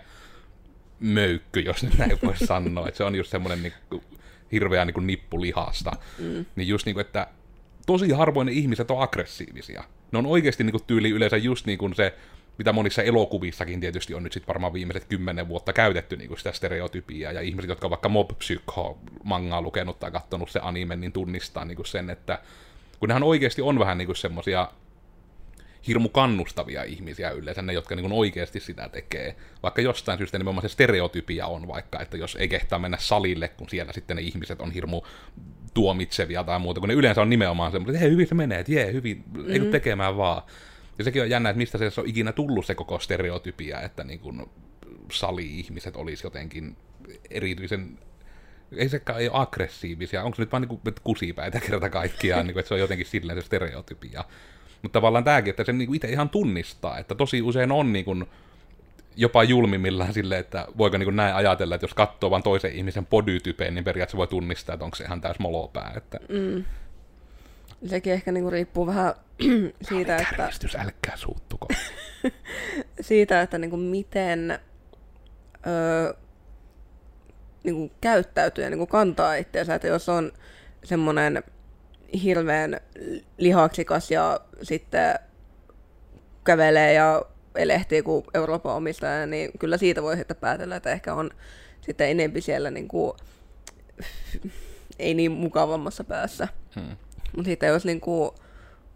[1.01, 4.03] möykky, jos nyt näin voi sanoa, että se on just semmoinen niin kuin,
[4.53, 5.93] hirveää niin kuin nippulihasta.
[6.19, 6.45] Mm.
[6.57, 7.27] Niin just niin kuin, että
[7.87, 9.85] tosi harvoin ne ihmiset on aggressiivisia.
[10.13, 12.15] Ne on oikeasti niin kuin tyyli yleensä just niin kuin se,
[12.59, 16.53] mitä monissa elokuvissakin tietysti on nyt sitten varmaan viimeiset kymmenen vuotta käytetty niin kuin sitä
[16.53, 21.13] stereotypiaa, ja ihmiset, jotka on vaikka Mob Psycho mangaa lukenut tai katsonut se anime, niin
[21.13, 22.39] tunnistaa niin kuin sen, että
[23.01, 24.69] kun nehän oikeasti on vähän niin kuin semmosia
[25.87, 29.37] hirmu kannustavia ihmisiä yleensä, ne, jotka niin oikeasti sitä tekee.
[29.63, 33.69] Vaikka jostain syystä nimenomaan se stereotypia on vaikka, että jos ei kehtaa mennä salille, kun
[33.69, 35.03] siellä sitten ne ihmiset on hirmu
[35.75, 38.73] tuomitsevia tai muuta, kun ne yleensä on nimenomaan semmoinen, että hei, hyvin se menee, että
[38.73, 39.53] jee, hyvin, mm-hmm.
[39.53, 40.43] ei tekemään vaan.
[40.99, 44.21] Ja sekin on jännä, että mistä se on ikinä tullut se koko stereotypia, että niin
[44.21, 44.47] kuin
[45.13, 46.77] sali-ihmiset olisi jotenkin
[47.31, 47.99] erityisen
[48.77, 52.53] ei sekään ei ole aggressiivisia, onko se nyt vaan niin kuin, kusipäitä kerta kaikkiaan, niin
[52.53, 54.25] kuin, että se on jotenkin silleen se stereotypia.
[54.83, 58.27] Mutta tavallaan tämäkin, että sen niin itse ihan tunnistaa, että tosi usein on niin kuin,
[59.17, 63.75] jopa julmimmillaan silleen, että voiko niin näin ajatella, että jos katsoo vain toisen ihmisen bodytypeen,
[63.75, 65.93] niin periaatteessa voi tunnistaa, että onko se ihan täys molopää.
[65.97, 66.21] Että...
[66.29, 66.65] Mm.
[67.87, 69.15] Sekin ehkä niin kuin riippuu vähän
[69.89, 70.35] siitä, että...
[70.37, 71.69] Kärjistys, älkää suuttuko.
[73.01, 74.59] siitä, että niin kuin miten
[75.67, 76.15] öö,
[77.65, 80.33] niin kuin käyttäytyy ja niin kuin kantaa itseänsä, että jos on
[80.85, 81.43] semmoinen
[82.23, 82.81] hirveän
[83.39, 85.19] lihaksikas ja sitten
[86.45, 87.23] kävelee ja
[87.55, 91.31] elehtii kuin Euroopan omistaja, niin kyllä siitä voi sitten päätellä, että ehkä on
[91.81, 93.13] sitten enempi siellä niin kuin,
[94.99, 96.49] ei niin mukavammassa päässä.
[96.75, 96.97] Hmm.
[97.37, 98.31] Mutta sitten jos niin kuin,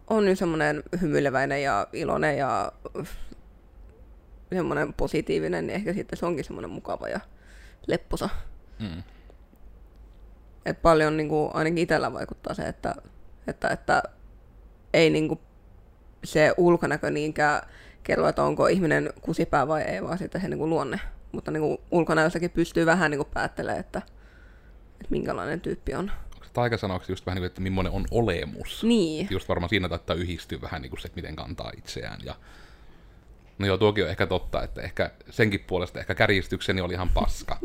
[0.07, 2.71] on niin semmoinen hymyileväinen ja iloinen ja
[4.53, 7.19] semmoinen positiivinen, niin ehkä sitten se onkin semmoinen mukava ja
[7.87, 8.29] lepposa.
[8.79, 9.03] Hmm.
[10.65, 12.95] Et paljon niin kuin, ainakin itsellä vaikuttaa se, että,
[13.47, 14.03] että, että
[14.93, 15.39] ei niin kuin,
[16.23, 17.61] se ulkonäkö niinkään
[18.03, 20.99] kerro, että onko ihminen kusipää vai ei, vaan sitten se niin kuin luonne.
[21.31, 24.01] Mutta niin kuin ulkonäössäkin pystyy vähän niin kuin päättelemään, että,
[24.91, 26.11] että minkälainen tyyppi on.
[26.53, 28.83] Onko taikasanaksi just vähän niin kuin, että millainen on olemus?
[28.83, 29.27] Niin.
[29.31, 32.19] Just varmaan siinä taittaa yhdistyä vähän niin kuin se, että miten kantaa itseään.
[32.25, 32.35] Ja...
[33.59, 37.59] No joo, tuokin on ehkä totta, että ehkä senkin puolesta ehkä kärjistykseni oli ihan paska.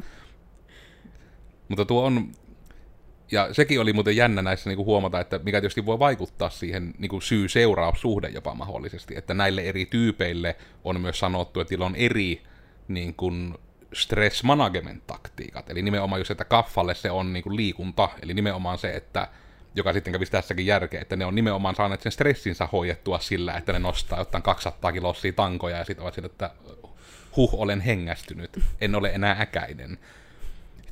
[1.68, 2.32] Mutta tuo on
[3.30, 6.94] ja sekin oli muuten jännä näissä niin kuin huomata, että mikä tietysti voi vaikuttaa siihen
[6.98, 11.96] niin kuin syy-seuraussuhde jopa mahdollisesti, että näille eri tyypeille on myös sanottu, että niillä on
[11.96, 12.42] eri
[12.88, 13.54] niin kuin
[13.92, 18.78] stress management taktiikat, eli nimenomaan just, että kaffalle se on niin kuin liikunta, eli nimenomaan
[18.78, 19.28] se, että
[19.74, 23.72] joka sitten kävisi tässäkin järkeä, että ne on nimenomaan saaneet sen stressinsä hoidettua sillä, että
[23.72, 26.50] ne nostaa jotain 200 kilossia tankoja ja sitten ovat sillä, että
[27.36, 29.98] huh, olen hengästynyt, en ole enää äkäinen.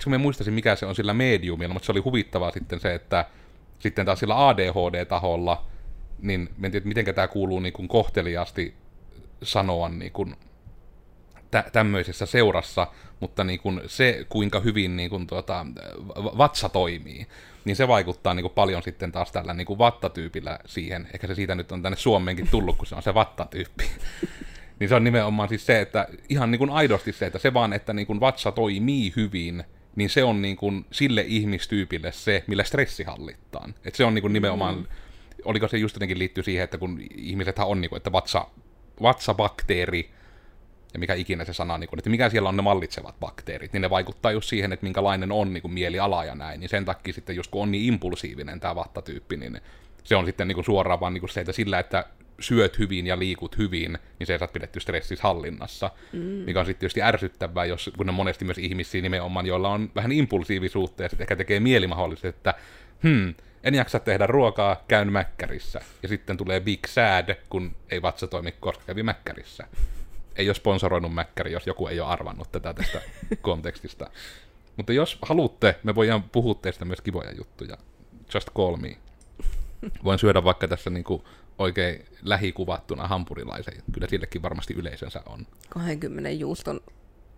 [0.05, 3.25] Kun mä muistasin, mikä se on sillä mediumilla, mutta se oli huvittavaa sitten se, että
[3.79, 5.65] sitten taas sillä ADHD-taholla,
[6.23, 8.75] niin en tiedä, miten tämä kuuluu niin kuin kohteliaasti
[9.43, 10.37] sanoa niin kuin
[11.51, 12.87] tä- tämmöisessä seurassa,
[13.21, 15.67] mutta niin kuin se, kuinka hyvin niin kuin tuota,
[16.17, 17.27] vatsa toimii,
[17.65, 21.09] niin se vaikuttaa niin kuin paljon sitten taas tällä niin kuin vattatyypillä siihen.
[21.15, 23.85] Ehkä se siitä nyt on tänne Suomeenkin tullut, kun se on se vattatyyppi.
[24.81, 27.73] niin se on nimenomaan siis se, että ihan niin kuin aidosti se, että se vaan,
[27.73, 29.65] että niin kuin vatsa toimii hyvin,
[29.97, 33.75] niin se on niin kuin sille ihmistyypille se, millä stressi hallittaan.
[33.85, 34.87] että se on niin kuin nimenomaan, mm.
[35.45, 38.47] oliko se just jotenkin liittyy siihen, että kun ihmisethän on niin kuin, että vatsa,
[39.03, 40.11] vatsabakteeri,
[40.97, 43.81] ja mikä ikinä se sana, niin kuin, että mikä siellä on ne mallitsevat bakteerit, niin
[43.81, 47.15] ne vaikuttaa just siihen, että minkälainen on niin kuin mieliala ja näin, niin sen takia
[47.15, 49.61] sitten just kun on niin impulsiivinen tämä vattatyyppi, niin
[50.05, 52.05] se on sitten niin kuin suoraan vaan niin kuin se, että sillä, että
[52.41, 56.19] syöt hyvin ja liikut hyvin, niin se saat pidetty stressissä hallinnassa, mm.
[56.21, 60.13] mikä on sitten tietysti ärsyttävää, jos, kun on monesti myös ihmisiä nimenomaan, joilla on vähän
[60.13, 62.55] impulsiivisuutta ja sitten ehkä tekee mieli mahdollisesti, että
[63.03, 65.81] hmm, en jaksa tehdä ruokaa, käyn mäkkärissä.
[66.03, 69.67] Ja sitten tulee big sad, kun ei vatsa toimi, koska kävi mäkkärissä
[70.39, 73.01] ei ole sponsoroinut Mäkkäri, jos joku ei ole arvannut tätä tästä
[73.41, 74.11] kontekstista.
[74.77, 77.77] Mutta jos haluatte, me voidaan puhua teistä myös kivoja juttuja.
[78.35, 78.97] Just call me.
[80.05, 81.25] Voin syödä vaikka tässä niinku
[81.59, 83.75] oikein lähikuvattuna hampurilaisen.
[83.93, 85.47] Kyllä sillekin varmasti yleisönsä on.
[85.69, 86.81] 20 juuston,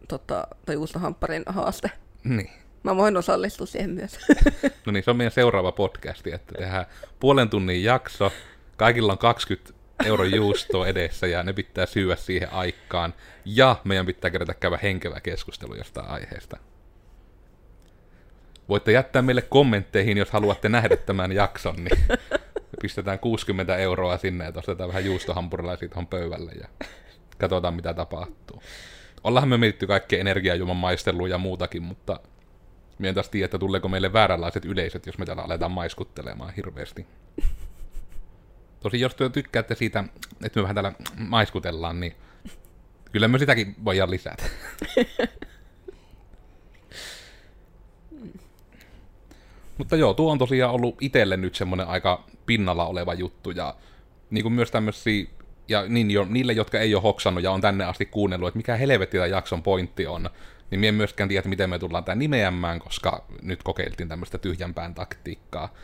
[0.08, 1.90] tota, tai juustohampparin haaste.
[2.24, 2.50] Niin.
[2.82, 4.18] Mä voin osallistua siihen myös.
[4.86, 6.86] no niin, se on meidän seuraava podcasti, että tehdään
[7.20, 8.32] puolen tunnin jakso.
[8.76, 9.72] Kaikilla on 20
[10.04, 13.14] euron juustoa edessä ja ne pitää syödä siihen aikaan.
[13.44, 16.56] Ja meidän pitää kerätä käydä henkevä keskustelu jostain aiheesta.
[18.68, 21.98] Voitte jättää meille kommentteihin, jos haluatte nähdä tämän jakson, niin
[22.82, 26.68] pistetään 60 euroa sinne ja ostetaan vähän juustohampurilaisia tuohon pöydälle ja
[27.38, 28.62] katsotaan mitä tapahtuu.
[29.24, 32.20] Ollaan me mietitty kaikkea energiajuoman maistelua ja muutakin, mutta
[32.98, 37.06] Mien taas tiedä, että tuleeko meille vääränlaiset yleisöt, jos me täällä aletaan maiskuttelemaan hirveästi.
[38.80, 40.04] Tosi jos te tykkäätte siitä,
[40.44, 42.14] että me vähän täällä maiskutellaan, niin
[43.12, 44.44] kyllä me sitäkin voidaan lisätä.
[49.78, 53.74] Mutta joo, tuo on tosiaan ollut itselle nyt semmoinen aika pinnalla oleva juttu, ja
[54.30, 55.26] niin kuin myös tämmöisiä,
[55.68, 58.76] ja niin jo, niille, jotka ei ole hoksannut ja on tänne asti kuunnellut, että mikä
[58.76, 60.30] helvetti tämä jakson pointti on,
[60.70, 64.94] niin minä en myöskään tiedä, miten me tullaan tämä nimeämään, koska nyt kokeiltiin tämmöistä tyhjänpään
[64.94, 65.74] taktiikkaa.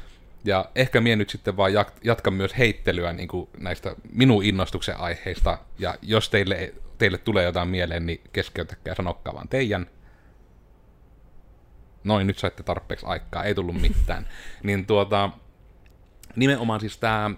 [0.45, 1.73] Ja ehkä mie nyt sitten vaan
[2.05, 5.59] jatkan myös heittelyä niin kuin näistä minun innostuksen aiheista.
[5.79, 9.87] Ja jos teille, teille tulee jotain mieleen, niin keskeytäkää sanokkaa vaan teidän.
[12.05, 14.29] Noin, nyt saitte tarpeeksi aikaa, ei tullut mitään.
[14.63, 15.31] niin tuota,
[16.37, 17.31] nimenomaan siis tämä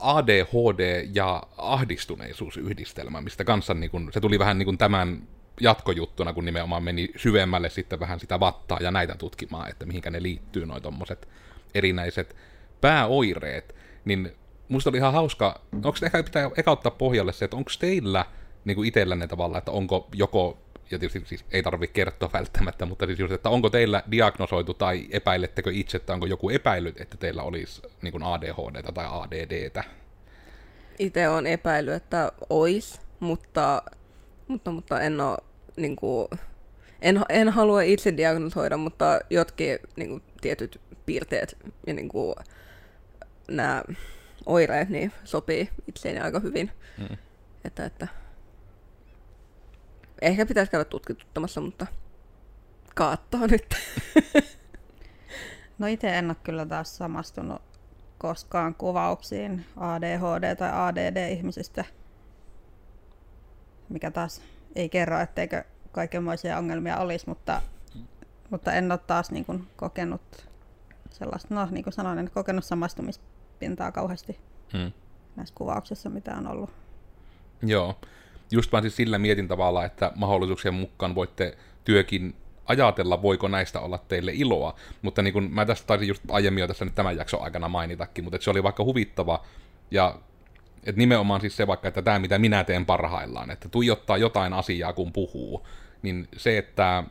[0.00, 5.22] ADHD ja ahdistuneisuusyhdistelmä, mistä kanssa niin kun, se tuli vähän niin kuin tämän
[5.60, 10.22] jatkojuttuna, kun nimenomaan meni syvemmälle sitten vähän sitä vattaa ja näitä tutkimaan, että mihinkä ne
[10.22, 11.28] liittyy, noin tommoset
[11.74, 12.36] erinäiset
[12.80, 14.32] pääoireet, niin
[14.68, 18.24] musta oli ihan hauska, onko ehkä pitää eka ottaa pohjalle se, että onko teillä
[18.64, 20.58] niin kuin itsellänne tavalla, että onko joko,
[20.90, 25.06] ja tietysti siis ei tarvitse kertoa välttämättä, mutta siis just, että onko teillä diagnosoitu tai
[25.10, 29.84] epäilettekö itse, että onko joku epäillyt, että teillä olisi niin kuin ADHD tai ADDtä?
[30.98, 33.82] Itse on epäillyt, että ois, mutta,
[34.48, 35.38] mutta, mutta en ole
[35.76, 36.28] niin kuin,
[37.02, 42.34] en, en halua itse diagnosoida, mutta jotkin niin kuin, tietyt piirteet ja niin kuin,
[43.50, 43.82] nämä
[44.46, 46.70] oireet niin sopii itseeni aika hyvin.
[46.98, 47.16] Mm.
[47.64, 48.08] Että, että
[50.22, 51.86] ehkä pitäisi käydä tutkituttamassa, mutta
[52.94, 53.74] kaattaa nyt.
[55.78, 57.62] no itse en ole kyllä taas samastunut
[58.18, 61.84] koskaan kuvauksiin ADHD- tai ADD-ihmisistä,
[63.88, 64.42] mikä taas
[64.76, 67.62] ei kerro, etteikö kaikenmoisia ongelmia olisi, mutta,
[68.50, 70.48] mutta en ole taas niin kuin, kokenut
[71.10, 74.38] sellaista, no niin kuin sanoin, en kokenut samastumispintaa kauheasti
[74.72, 74.92] hmm.
[75.36, 76.70] näissä kuvauksissa, mitä on ollut.
[77.62, 77.98] Joo,
[78.50, 82.36] just vaan siis sillä mietin tavalla, että mahdollisuuksien mukaan voitte työkin
[82.66, 86.68] ajatella, voiko näistä olla teille iloa, mutta niin kuin mä tästä taisin just aiemmin jo
[86.68, 89.44] tässä nyt tämän jakson aikana mainitakin, mutta se oli vaikka huvittava,
[89.90, 90.18] ja
[90.84, 94.92] et nimenomaan siis se vaikka, että tämä mitä minä teen parhaillaan, että tuijottaa jotain asiaa
[94.92, 95.66] kun puhuu,
[96.02, 97.04] niin se, että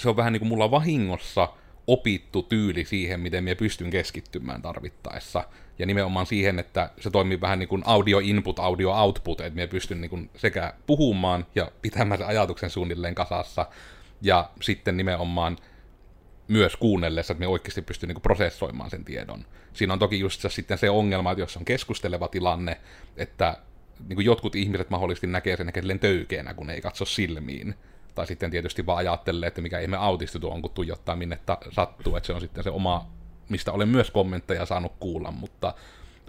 [0.00, 1.48] se on vähän niin kuin mulla vahingossa
[1.86, 5.44] opittu tyyli siihen, miten minä pystyn keskittymään tarvittaessa.
[5.78, 9.66] Ja nimenomaan siihen, että se toimii vähän niin kuin audio input, audio output, että minä
[9.66, 13.66] pystyn niin kuin sekä puhumaan ja pitämään sen ajatuksen suunnilleen kasassa,
[14.22, 15.56] ja sitten nimenomaan
[16.48, 19.44] myös kuunnellessa, että me oikeasti pystyy niin prosessoimaan sen tiedon.
[19.72, 22.80] Siinä on toki just sitten se ongelma, että jos on keskusteleva tilanne,
[23.16, 23.56] että
[24.08, 27.74] niin kuin jotkut ihmiset mahdollisesti näkee sen ehkä töykeänä, kun ei katso silmiin.
[28.14, 31.58] Tai sitten tietysti vaan ajattelee, että mikä ihme autisti tuo on, kun tuijottaa minne ta-
[31.70, 33.06] sattuu, että se on sitten se oma,
[33.48, 35.74] mistä olen myös kommentteja saanut kuulla, mutta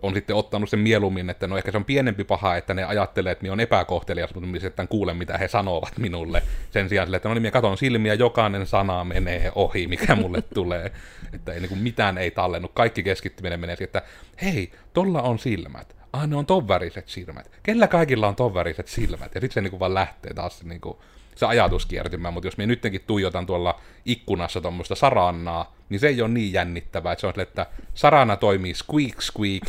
[0.02, 3.32] on sitten ottanut sen mieluummin, että no ehkä se on pienempi paha, että ne ajattelee,
[3.32, 6.44] että minä on epäkohtelias, mutta minä sitten kuulen, mitä he sanovat minulle.
[6.72, 10.42] Sen sijaan sille, että no niin, minä katson silmiä, jokainen sana menee ohi, mikä mulle
[10.54, 10.92] tulee.
[11.34, 14.02] Että ei, niin kuin mitään ei tallennu, kaikki keskittyminen menee siihen, että
[14.42, 15.96] hei, tolla on silmät.
[16.14, 17.52] Ah, ne on ton väriset silmät.
[17.64, 19.36] Kellä kaikilla on ton väriset silmät?
[19.36, 20.98] Ja sitten se niin kuin vaan lähtee taas niin kuin,
[21.36, 26.22] se ajatus kiertymään, mutta jos minä nytkin tuijotan tuolla ikkunassa tuommoista sarannaa, niin se ei
[26.22, 29.64] ole niin jännittävää, että se on sille, että sarana toimii squeak squeak,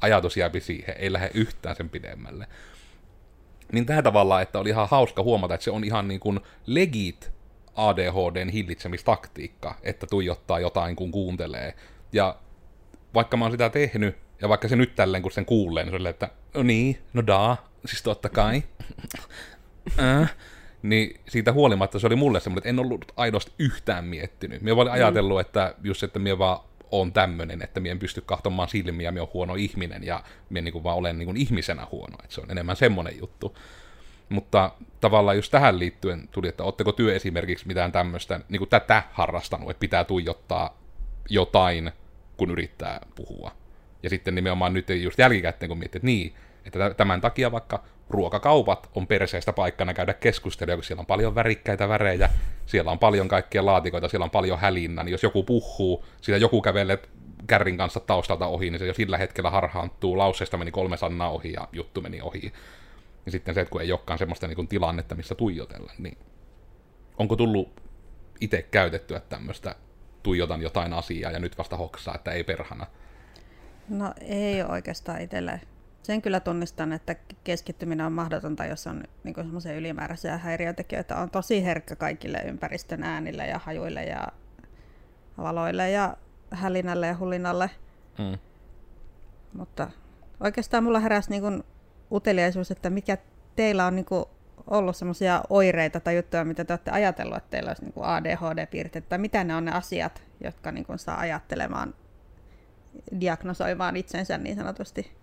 [0.00, 2.46] ajatus jääpi siihen, ei lähde yhtään sen pidemmälle.
[3.72, 7.32] Niin tähän tavallaan, että oli ihan hauska huomata, että se on ihan niin kuin legit
[7.74, 11.74] ADHDn hillitsemistaktiikka, että tuijottaa jotain, kun kuuntelee.
[12.12, 12.36] Ja
[13.14, 15.96] vaikka mä oon sitä tehnyt, ja vaikka se nyt tälleen, kun sen kuulee, niin se
[15.96, 18.62] on että no niin, no daa, siis totta kai.
[20.00, 20.34] äh,
[20.82, 24.62] niin siitä huolimatta se oli mulle semmoinen, että en ollut aidosti yhtään miettinyt.
[24.62, 24.92] Mä olin mm.
[24.92, 26.58] ajatellut, että just, että mä vaan
[26.90, 30.72] on tämmöinen, että minä en pysty kahtomaan silmiä, minä olen huono ihminen ja minä niin
[30.72, 33.56] kuin vaan olen niin kuin ihmisenä huono, että se on enemmän semmoinen juttu.
[34.28, 39.02] Mutta tavallaan just tähän liittyen tuli, että oletteko työ esimerkiksi mitään tämmöistä, niin kuin tätä
[39.12, 40.78] harrastanut, että pitää tuijottaa
[41.28, 41.92] jotain,
[42.36, 43.52] kun yrittää puhua.
[44.02, 48.90] Ja sitten nimenomaan nyt just jälkikäteen, kun miettii, että niin, että tämän takia vaikka ruokakaupat
[48.94, 52.30] on perseestä paikkana käydä keskustelua, kun siellä on paljon värikkäitä värejä,
[52.66, 56.62] siellä on paljon kaikkia laatikoita, siellä on paljon hälinnä, niin jos joku puhuu, siellä joku
[56.62, 56.98] kävelee
[57.46, 61.52] kärrin kanssa taustalta ohi, niin se jo sillä hetkellä harhaantuu, lauseesta meni kolme sanaa ohi
[61.52, 62.52] ja juttu meni ohi.
[63.26, 66.18] Ja sitten se, että kun ei olekaan semmoista niin tilannetta, missä tuijotella, niin
[67.18, 67.80] onko tullut
[68.40, 69.74] itse käytettyä tämmöistä
[70.22, 72.86] tuijotan jotain asiaa ja nyt vasta hoksaa, että ei perhana?
[73.88, 75.60] No ei oikeastaan itselle
[76.02, 81.16] sen kyllä tunnistan, että keskittyminen on mahdotonta, jos on niin semmoisia ylimääräisiä häiriötekijöitä.
[81.16, 84.26] On tosi herkkä kaikille ympäristön äänille ja hajuille ja
[85.38, 86.16] valoille ja
[86.50, 87.70] hälinälle ja hulinalle.
[88.18, 88.38] Mm.
[89.52, 89.90] Mutta
[90.40, 91.62] oikeastaan mulla heräsi niin kuin
[92.12, 93.18] uteliaisuus, että mikä
[93.56, 94.24] teillä on niin kuin
[94.66, 99.08] ollut semmoisia oireita tai juttuja, mitä te olette ajatellut, että teillä olisi niin kuin ADHD-piirteet,
[99.08, 101.94] tai mitä ne on ne asiat, jotka niin kuin saa ajattelemaan,
[103.20, 105.21] diagnosoimaan itsensä niin sanotusti?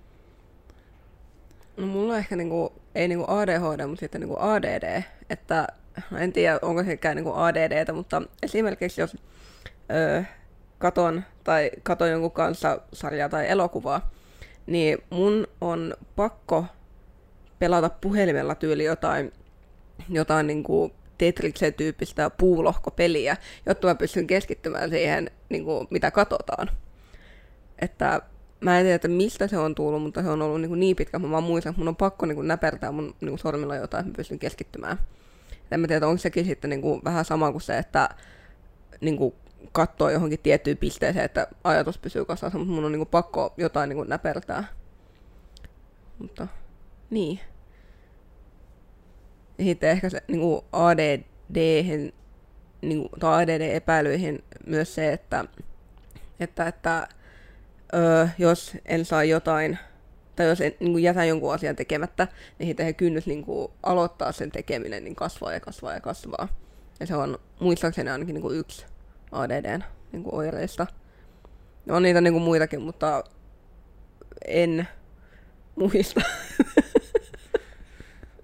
[1.79, 5.67] No mulla on ehkä niinku, ei niinku ADHD, mutta sitten niinku ADD, että
[6.17, 9.17] en tiedä onko sekään niinku ADDtä, mutta esimerkiksi jos
[9.91, 10.23] öö,
[10.77, 14.11] katon tai katon jonkun kanssa sarjaa tai elokuvaa,
[14.65, 16.65] niin mun on pakko
[17.59, 19.33] pelata puhelimella tyyli jotain,
[20.09, 26.69] jotain niinku Tetriksen tyyppistä puulohkopeliä, jotta mä pystyn keskittymään siihen, niin kuin, mitä katsotaan.
[27.79, 28.21] Että
[28.61, 31.17] mä en tiedä, että mistä se on tullut, mutta se on ollut niin, niin pitkä,
[31.17, 33.75] että mä vaan muistan, että mun on pakko niin kuin näpertää mun niin kuin sormilla
[33.75, 34.97] jotain, että mä pystyn keskittymään.
[35.51, 38.09] Et en mä tiedä, onko sekin sitten niin kuin vähän sama kuin se, että
[39.01, 39.35] niin kuin
[39.71, 43.89] katsoo johonkin tiettyyn pisteeseen, että ajatus pysyy kasassa, mutta mun on niin kuin pakko jotain
[43.89, 44.63] niin kuin näpertää.
[46.19, 46.47] Mutta
[47.09, 47.39] niin.
[49.57, 51.83] Ja sitten ehkä se niin kuin ADD,
[52.81, 55.45] niin kuin, tai ADD-epäilyihin myös se, että,
[56.39, 57.07] että, että
[57.93, 59.77] öö, jos en saa jotain,
[60.35, 62.27] tai jos en, niin jätän jonkun asian tekemättä,
[62.59, 66.47] niin sitten kynnys niin kuin, aloittaa sen tekeminen niin kasvaa ja kasvaa ja kasvaa.
[66.99, 68.85] Ja se on muistaakseni ainakin niin kuin yksi
[69.31, 70.87] ADDn niin kuin oireista.
[71.89, 73.23] On niitä niin kuin muitakin, mutta
[74.47, 74.87] en
[75.75, 76.21] muista.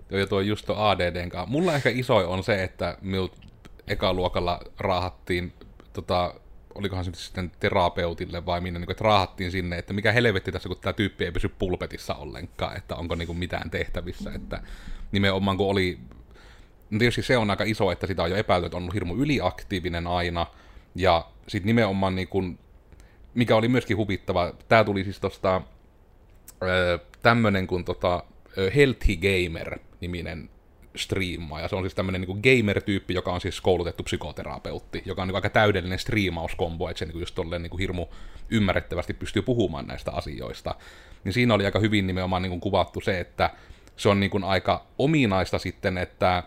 [0.09, 1.51] Joo, ja tuo just tuo ADDn kanssa.
[1.51, 3.45] Mulla ehkä isoin on se, että minut
[3.87, 5.53] ekaluokalla raahattiin
[5.93, 6.33] tota,
[6.75, 10.69] olikohan se sitten terapeutille vai minne, niin kuin, että raahattiin sinne, että mikä helvetti tässä,
[10.69, 14.61] kun tämä tyyppi ei pysy pulpetissa ollenkaan, että onko niin kuin mitään tehtävissä, että
[15.11, 15.99] nimenomaan kun oli,
[16.89, 19.15] no tietysti se on aika iso, että sitä on jo epäilty, että on ollut hirmu
[19.15, 20.45] yliaktiivinen aina,
[20.95, 22.59] ja sitten nimenomaan niin kuin,
[23.33, 25.61] mikä oli myöskin huvittava, tämä tuli siis tuosta
[27.21, 28.23] tämmöinen kuin tota,
[28.75, 30.49] Healthy Gamer-niminen
[30.95, 35.35] striimaa, se on siis tämmöinen niin gamer-tyyppi, joka on siis koulutettu psykoterapeutti, joka on niin
[35.35, 38.05] aika täydellinen striimauskombo, että se niin just tolleen niin hirmu
[38.49, 40.75] ymmärrettävästi pystyy puhumaan näistä asioista.
[41.23, 43.49] Niin siinä oli aika hyvin nimenomaan niin kuvattu se, että
[43.97, 46.43] se on niin aika ominaista sitten, että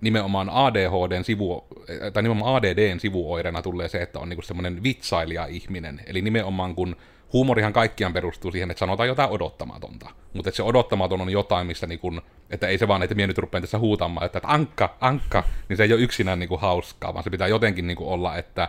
[0.00, 1.64] nimenomaan ADHDn sivu,
[2.12, 6.00] tai nimenomaan ADDn sivuoireena tulee se, että on niin semmoinen vitsailija ihminen.
[6.06, 6.96] Eli nimenomaan kun
[7.32, 10.10] huumorihan kaikkiaan perustuu siihen, että sanotaan jotain odottamatonta.
[10.32, 13.38] Mutta se odottamaton on jotain, missä niin kun, että ei se vaan, että minä nyt
[13.38, 17.14] rupean tässä huutamaan, että, että ankka, ankka, niin se ei ole yksinään niin kuin hauskaa,
[17.14, 18.68] vaan se pitää jotenkin niin kuin olla, että,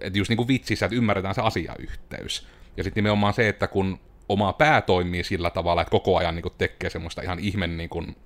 [0.00, 2.46] että just niin kuin vitsissä, että ymmärretään se asiayhteys.
[2.76, 6.42] Ja sitten nimenomaan se, että kun oma pää toimii sillä tavalla, että koko ajan niin
[6.42, 8.16] kuin tekee semmoista ihan ihmen niin kuin,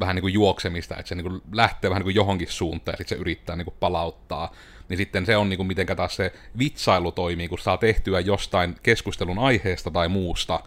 [0.00, 2.96] vähän niin kuin juoksemista, että se niin kuin lähtee vähän niin kuin johonkin suuntaan ja
[2.96, 4.52] sitten se yrittää niin kuin palauttaa.
[4.88, 8.76] Niin sitten se on niin kuin miten taas se vitsailu toimii, kun saa tehtyä jostain
[8.82, 10.60] keskustelun aiheesta tai muusta,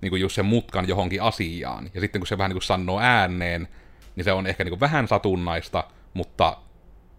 [0.00, 1.90] niin kuin just sen mutkan johonkin asiaan.
[1.94, 3.68] Ja sitten kun se vähän niin kuin sanoo ääneen,
[4.16, 6.56] niin se on ehkä niin kuin vähän satunnaista, mutta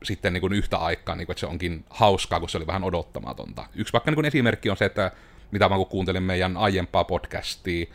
[0.04, 2.84] sitten niin kuin yhtä aikaa, niin kuin, että se onkin hauskaa, kun se oli vähän
[2.84, 3.66] odottamatonta.
[3.76, 5.12] Yksi vaikka niin kuin esimerkki on se, että
[5.52, 7.86] mitä mä kun kuuntelin meidän aiempaa podcastia,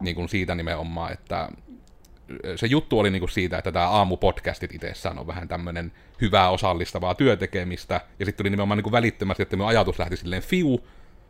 [0.00, 1.48] niin kuin siitä nimenomaan, että
[2.56, 7.14] se juttu oli niin kuin siitä, että tämä aamupodcastit itsessään on vähän tämmöinen hyvää osallistavaa
[7.14, 10.86] työtekemistä, ja sitten tuli nimenomaan niin kuin välittömästi, että minun ajatus lähti silleen fiu,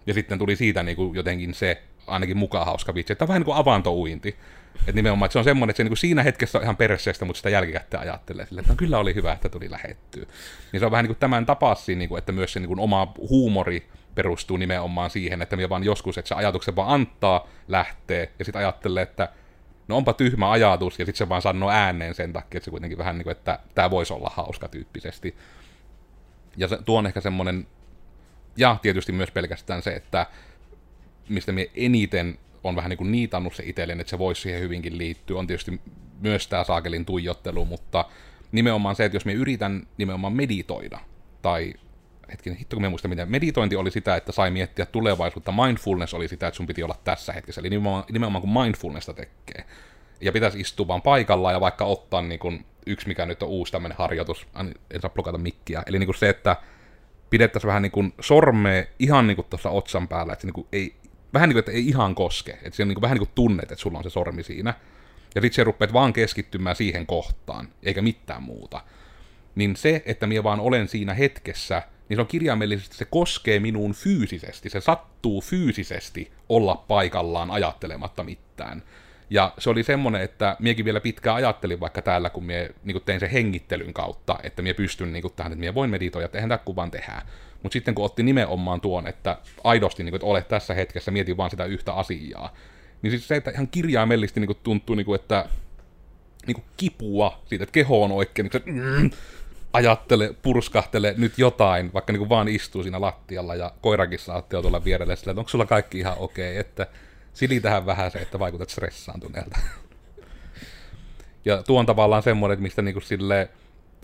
[0.06, 3.40] ja sitten tuli siitä niin kuin jotenkin se ainakin mukaan hauska vitsi, että on vähän
[3.40, 4.36] niin kuin avantouinti.
[4.80, 7.24] Että nimenomaan, että se on semmoinen, että se niin kuin siinä hetkessä on ihan perseestä,
[7.24, 10.26] mutta sitä jälkikäteen ajattelee että no, kyllä oli hyvä, että tuli lähettyä.
[10.72, 13.12] Niin se on vähän niin kuin tämän tapassa, niin että myös se niin kuin oma
[13.28, 18.44] huumori perustuu nimenomaan siihen, että minä vaan joskus, että se ajatuksen vaan antaa, lähtee, ja
[18.44, 19.28] sitten ajattelee, että
[19.88, 22.98] no onpa tyhmä ajatus, ja sitten se vaan sanoo ääneen sen takia, että se kuitenkin
[22.98, 25.36] vähän niin kuin, että tämä voisi olla hauska tyyppisesti.
[26.56, 27.66] Ja se, tuo on ehkä semmoinen,
[28.56, 30.26] ja tietysti myös pelkästään se, että
[31.28, 34.98] mistä me eniten on vähän niin kuin niitannut se itselleen, että se voisi siihen hyvinkin
[34.98, 35.80] liittyä, on tietysti
[36.20, 38.04] myös tämä saakelin tuijottelu, mutta
[38.52, 40.98] nimenomaan se, että jos me yritän nimenomaan meditoida,
[41.42, 41.74] tai
[42.30, 46.46] hetkinen, hitto kun muista miten, meditointi oli sitä, että sai miettiä tulevaisuutta, mindfulness oli sitä,
[46.46, 49.64] että sun piti olla tässä hetkessä, eli nimenomaan, nimenomaan kun mindfulnessa tekee.
[50.20, 53.72] Ja pitäisi istua vaan paikallaan ja vaikka ottaa niin kuin, yksi, mikä nyt on uusi
[53.72, 54.46] tämmöinen harjoitus,
[54.90, 56.56] en saa blokata mikkiä, eli niin kuin se, että
[57.30, 60.66] pidettäisiin vähän niin kuin sormea ihan niin kuin tuossa otsan päällä, että se niin kuin
[60.72, 60.96] ei,
[61.34, 63.34] vähän niin kuin, että ei ihan koske, että se on niin kuin, vähän niin kuin
[63.34, 64.74] tunnet, että sulla on se sormi siinä.
[65.34, 68.80] Ja sitten se rupeat vaan keskittymään siihen kohtaan, eikä mitään muuta.
[69.54, 73.92] Niin se, että minä vaan olen siinä hetkessä, niin se on kirjaimellisesti, se koskee minuun
[73.92, 78.82] fyysisesti, se sattuu fyysisesti olla paikallaan ajattelematta mitään.
[79.30, 83.20] Ja se oli semmoinen, että miekin vielä pitkään ajattelin vaikka täällä, kun mie niin tein
[83.20, 86.58] sen hengittelyn kautta, että mie pystyn niin tähän, että mie voin meditoida, että eihän tämä
[86.58, 87.22] kuvan tehdä.
[87.62, 91.36] Mutta sitten kun otti nimenomaan tuon, että aidosti, niin kuin, että olet tässä hetkessä, mietin
[91.36, 92.54] vaan sitä yhtä asiaa,
[93.02, 95.48] niin siis se, että ihan kirjaimellisesti niin kuin, tuntuu, niin kuin, että
[96.46, 99.10] niin kuin kipua siitä, että keho on oikein, niin kuin, mm,
[99.76, 104.84] ajattele, purskahtele nyt jotain, vaikka niin kuin vaan istuu siinä lattialla ja koirakin saatte tuolla
[104.84, 106.86] vierelle sillä, että onko sulla kaikki ihan okei, okay, että
[107.32, 109.58] silitähän vähän se, että vaikutat stressaantuneelta.
[111.44, 113.48] ja tuo on tavallaan semmoinen, mistä niinku sille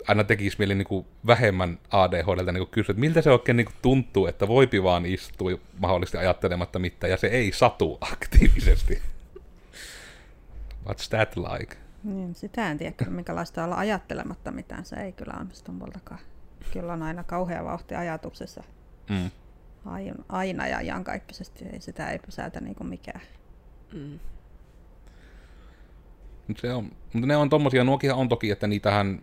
[0.07, 4.47] aina tekisi mieli niinku vähemmän ADHDlta niinku kysyä, että miltä se oikein niinku tuntuu, että
[4.47, 9.01] voipi vaan istua mahdollisesti ajattelematta mitään, ja se ei satu aktiivisesti.
[10.85, 11.82] What's that like?
[12.03, 14.85] Niin, sitä en tiedä minkälaista olla ajattelematta mitään.
[14.85, 16.19] Se ei kyllä onnistu multakaan.
[16.73, 18.63] Kyllä on aina kauhea vauhti ajatuksessa.
[19.09, 19.31] Mm
[20.29, 21.65] aina ja iankaikkisesti.
[21.73, 23.21] Ei sitä ei pysäytä niin kuin mikään.
[23.93, 24.19] Mm.
[26.57, 29.21] Se on, mutta ne on tommosia, nuokia on toki, että niitähän,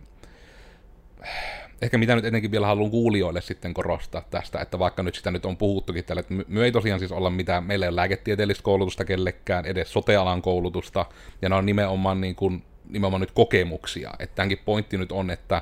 [1.81, 5.45] ehkä mitä nyt etenkin vielä haluan kuulijoille sitten korostaa tästä, että vaikka nyt sitä nyt
[5.45, 9.05] on puhuttukin tällä, että me ei tosiaan siis olla mitään, meillä ei ole lääketieteellistä koulutusta
[9.05, 11.05] kellekään, edes sotealan koulutusta,
[11.41, 15.61] ja ne on nimenomaan, niin kuin, nimenomaan nyt kokemuksia, että tämänkin pointti nyt on, että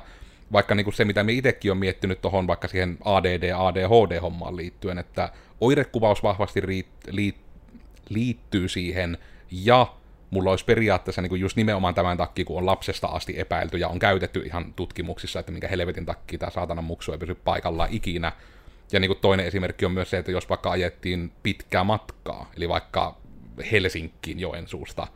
[0.52, 4.98] vaikka niin kuin se, mitä me itsekin on miettinyt tuohon vaikka siihen ADD, ADHD-hommaan liittyen,
[4.98, 7.36] että oirekuvaus vahvasti riit, liit,
[8.08, 9.18] liittyy siihen,
[9.50, 9.86] ja
[10.30, 13.88] mulla olisi periaatteessa niin kuin just nimenomaan tämän takia, kun on lapsesta asti epäilty ja
[13.88, 18.32] on käytetty ihan tutkimuksissa, että minkä helvetin takia tämä saatana muksu ei pysy paikallaan ikinä.
[18.92, 22.68] Ja niin kuin toinen esimerkki on myös se, että jos vaikka ajettiin pitkää matkaa, eli
[22.68, 23.16] vaikka
[23.72, 25.06] Helsinkiin Joensuusta,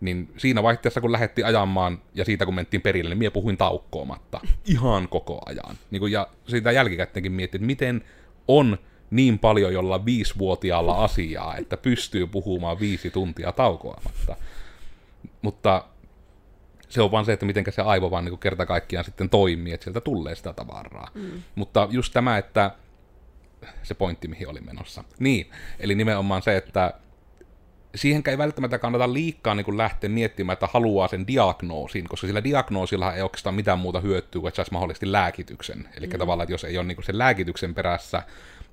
[0.00, 4.40] niin siinä vaihteessa kun lähdettiin ajamaan ja siitä kun mentiin perille, niin minä puhuin taukkoomatta
[4.74, 5.76] ihan koko ajan.
[5.90, 8.04] Niin kun, ja siitä jälkikäteenkin mietin, että miten
[8.48, 8.78] on
[9.10, 14.36] niin paljon jolla viisivuotiaalla asiaa, että pystyy puhumaan viisi tuntia taukoamatta.
[15.42, 15.84] Mutta
[16.88, 19.84] se on vaan se, että miten se aivo vaan niin kerta kaikkiaan sitten toimii, että
[19.84, 21.08] sieltä tulee sitä tavaraa.
[21.14, 21.42] Mm.
[21.54, 22.70] Mutta just tämä, että
[23.82, 25.04] se pointti, mihin oli menossa.
[25.18, 26.94] Niin, eli nimenomaan se, että
[27.94, 33.14] siihen ei välttämättä kannata liikkaa niin lähteä miettimään, että haluaa sen diagnoosin, koska sillä diagnoosilla
[33.14, 35.88] ei oikeastaan mitään muuta hyötyä, että saisi mahdollisesti lääkityksen.
[35.96, 36.18] Eli mm.
[36.18, 38.22] tavallaan, että jos ei ole niin sen lääkityksen perässä,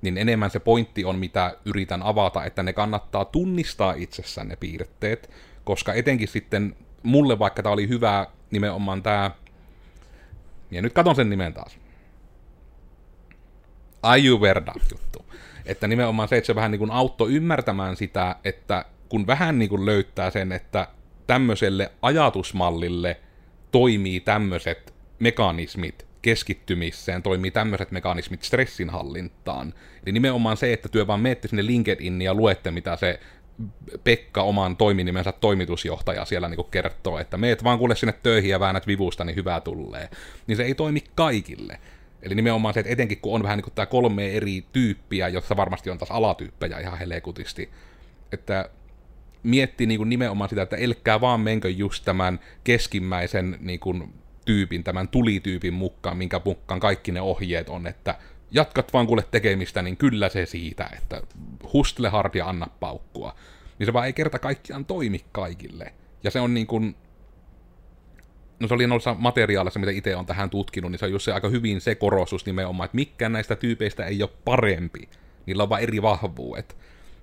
[0.02, 5.30] niin enemmän se pointti on, mitä yritän avata, että ne kannattaa tunnistaa itsessään ne piirteet,
[5.64, 9.30] koska etenkin sitten mulle, vaikka tämä oli hyvä nimenomaan tämä,
[10.70, 11.78] ja nyt katon sen nimen taas,
[14.02, 15.24] Ayurveda juttu.
[15.66, 19.68] Että nimenomaan se, että se vähän niin kuin auttoi ymmärtämään sitä, että kun vähän niin
[19.68, 20.88] kuin löytää sen, että
[21.26, 23.20] tämmöiselle ajatusmallille
[23.72, 29.74] toimii tämmöiset mekanismit keskittymiseen, toimii tämmöiset mekanismit stressinhallintaan.
[30.06, 33.20] Eli nimenomaan se, että työ vaan menette sinne LinkedIn ja luette, mitä se
[34.04, 38.86] Pekka oman toiminimensä toimitusjohtaja siellä niin kertoo, että meet vaan kuule sinne töihin ja väännät
[38.86, 40.08] vivusta, niin hyvää tulee.
[40.46, 41.80] Niin se ei toimi kaikille.
[42.22, 45.56] Eli nimenomaan se, että etenkin kun on vähän niin kuin tämä kolme eri tyyppiä, jossa
[45.56, 47.70] varmasti on taas alatyyppejä ihan helekutisti,
[48.32, 48.70] että
[49.42, 54.14] miettii niin kuin nimenomaan sitä, että elkkää vaan menkö just tämän keskimmäisen niin kuin
[54.44, 58.18] tyypin, tämän tulityypin mukaan, minkä mukaan kaikki ne ohjeet on, että
[58.50, 61.22] jatkat vaan kuule tekemistä, niin kyllä se siitä, että
[61.72, 63.34] hustle hard ja anna paukkua.
[63.78, 65.92] Niin se vaan ei kerta kaikkiaan toimi kaikille.
[66.24, 66.96] Ja se on niin kuin,
[68.60, 71.32] no se oli noissa materiaalissa, mitä itse on tähän tutkinut, niin se on just se
[71.32, 75.08] aika hyvin se korostus nimenomaan, että mikään näistä tyypeistä ei ole parempi.
[75.46, 76.76] Niillä on vaan eri vahvuudet.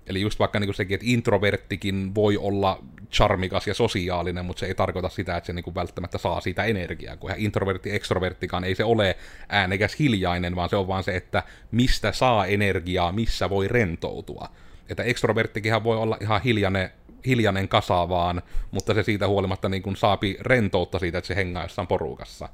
[0.07, 4.65] Eli just vaikka niin kuin sekin, että introverttikin voi olla charmikas ja sosiaalinen, mutta se
[4.65, 8.75] ei tarkoita sitä, että se niin kuin välttämättä saa siitä energiaa, kun introvertti, extroverttikaan ei
[8.75, 9.17] se ole
[9.49, 14.49] äänekäs hiljainen, vaan se on vaan se, että mistä saa energiaa, missä voi rentoutua.
[14.89, 16.89] Että extroverttikinhan voi olla ihan hiljainen,
[17.25, 18.41] hiljainen kasa vaan,
[18.71, 22.49] mutta se siitä huolimatta niin kuin saapi rentoutta siitä, että se hengaa jossain porukassa.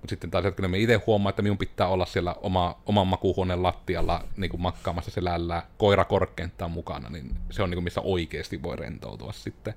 [0.00, 3.62] Mutta sitten taas että me itse huomaa, että minun pitää olla siellä oma, oman makuuhuoneen
[3.62, 8.62] lattialla niin kuin makkaamassa selällä koira korkeintaan mukana, niin se on niin kuin, missä oikeasti
[8.62, 9.74] voi rentoutua sitten.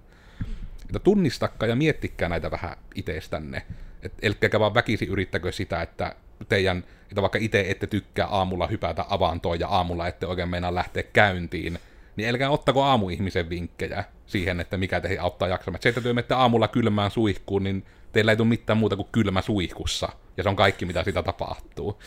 [0.81, 3.65] Että tunnistakkaa ja miettikää näitä vähän itsestänne.
[4.01, 6.15] Et, elkkäkä vaan väkisi yrittäkö sitä, että
[6.49, 11.03] teidän, että vaikka itse ette tykkää aamulla hypätä avantoon ja aamulla ette oikein meinaa lähteä
[11.03, 11.79] käyntiin,
[12.19, 15.81] niin älkää ottako aamuihmisen vinkkejä siihen, että mikä teihin auttaa jaksamaan.
[15.81, 20.09] Se, että työ aamulla kylmään suihkuun, niin teillä ei tule mitään muuta kuin kylmä suihkussa,
[20.37, 22.01] ja se on kaikki, mitä sitä tapahtuu.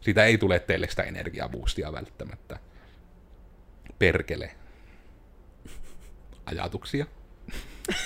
[0.00, 2.58] Siitä ei tule teille sitä energiaboostia välttämättä.
[3.98, 4.50] Perkele.
[6.46, 7.06] Ajatuksia?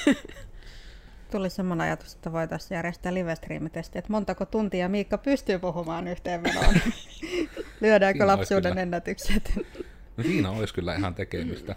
[1.31, 3.35] Tuli semmoinen ajatus, että voitaisiin järjestää live
[3.95, 6.75] että montako tuntia Miikka pystyy puhumaan yhteenvenoon.
[7.81, 9.53] Lyödäänkö lapsuuden ennätykset?
[10.17, 11.77] No siinä olisi kyllä ihan tekemistä.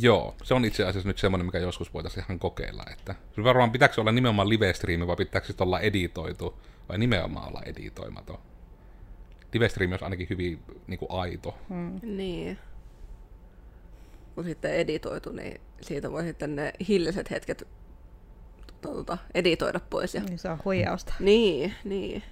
[0.00, 2.84] Joo, se on itse asiassa nyt semmoinen, mikä joskus voitaisiin ihan kokeilla.
[2.92, 8.38] Että varmaan pitääkö olla nimenomaan live-striimi vai pitääkö sitten olla editoitu vai nimenomaan olla editoimaton.
[9.52, 11.58] Live-striimi olisi ainakin hyvin niin kuin aito.
[11.68, 12.00] Hmm.
[12.02, 12.58] Niin.
[14.34, 17.68] Kun sitten editoitu, niin siitä voi sitten ne hilliset hetket
[18.80, 20.14] tuota, editoida pois.
[20.14, 20.22] Ja...
[20.22, 21.14] Niin se on huijausta.
[21.20, 22.22] Niin, niin.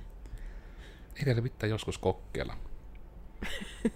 [1.16, 2.56] Eikä se pitää joskus kokeilla.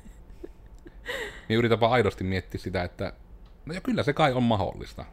[1.48, 3.12] Minä yritän vaan aidosti miettiä sitä, että
[3.66, 5.04] No ja kyllä se kai on mahdollista.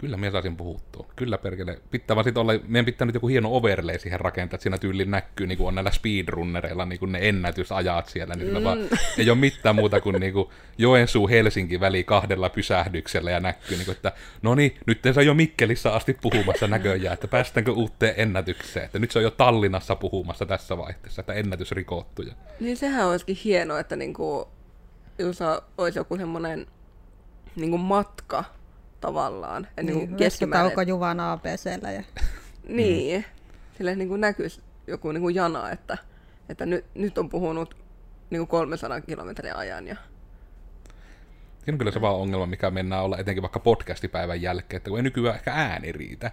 [0.00, 1.06] Kyllä minä saisin puhuttua.
[1.16, 1.78] Kyllä perkele.
[1.90, 5.46] Pitää vaan olla, meidän pitää nyt joku hieno overlay siihen rakentaa, että siinä tyyliin näkyy
[5.46, 8.34] niin kuin on näillä speedrunnereilla niin kuin ne ennätysajat siellä.
[8.34, 8.64] Niin mm.
[8.64, 8.78] vaan,
[9.18, 10.48] ei ole mitään muuta kuin, niin kuin
[10.78, 15.34] Joensuu-Helsinki väli kahdella pysähdyksellä ja näkyy, niin kuin, että no niin, nyt se on jo
[15.34, 18.86] Mikkelissä asti puhumassa näköjään, että päästäänkö uuteen ennätykseen.
[18.86, 22.24] Että nyt se on jo Tallinnassa puhumassa tässä vaiheessa, että ennätys rikottu.
[22.60, 24.44] Niin sehän olisikin hienoa, että niin kuin,
[25.18, 25.38] jos
[25.78, 26.66] olisi joku semmoinen
[27.56, 28.44] niin kuin matka
[29.00, 29.68] tavallaan.
[29.76, 30.88] Ja niin, niin keskimäärin...
[30.88, 31.92] Juvan ABCllä.
[31.92, 32.02] Ja...
[32.68, 33.24] niin,
[33.78, 35.98] sille niin kuin näkyisi joku niin kuin jana, että,
[36.48, 37.76] että nyt, nyt on puhunut
[38.30, 39.86] niin kuin 300 kilometrin ajan.
[39.86, 39.96] Ja...
[41.64, 44.98] Siinä on kyllä se vaan ongelma, mikä mennään olla etenkin vaikka podcastipäivän jälkeen, että kun
[44.98, 46.30] ei nykyään ehkä ääni riitä.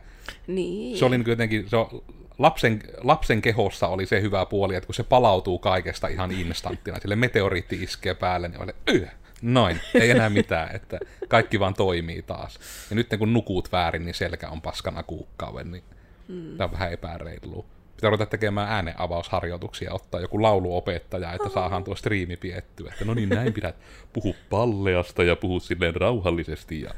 [0.48, 0.98] Niin.
[0.98, 2.04] Se oli niin jotenkin, se on,
[2.38, 7.16] lapsen, lapsen kehossa oli se hyvä puoli, että kun se palautuu kaikesta ihan instanttina, sille
[7.16, 9.08] meteoriitti iskee päälle, niin oli, yh,
[9.42, 12.60] Noin, ei enää mitään, että kaikki vaan toimii taas.
[12.90, 15.84] Ja nyt kun nukut väärin, niin selkä on paskana kuukkauden, niin
[16.28, 16.58] mm.
[16.58, 17.66] tämä on vähän epäreilua.
[17.96, 22.92] Pitää ruveta tekemään ääneavausharjoituksia, ottaa joku lauluopettaja, että saadaan tuo striimi piettyä.
[22.92, 23.76] Että no niin, näin pidät
[24.14, 26.92] puhu palleasta ja puhu silleen rauhallisesti ja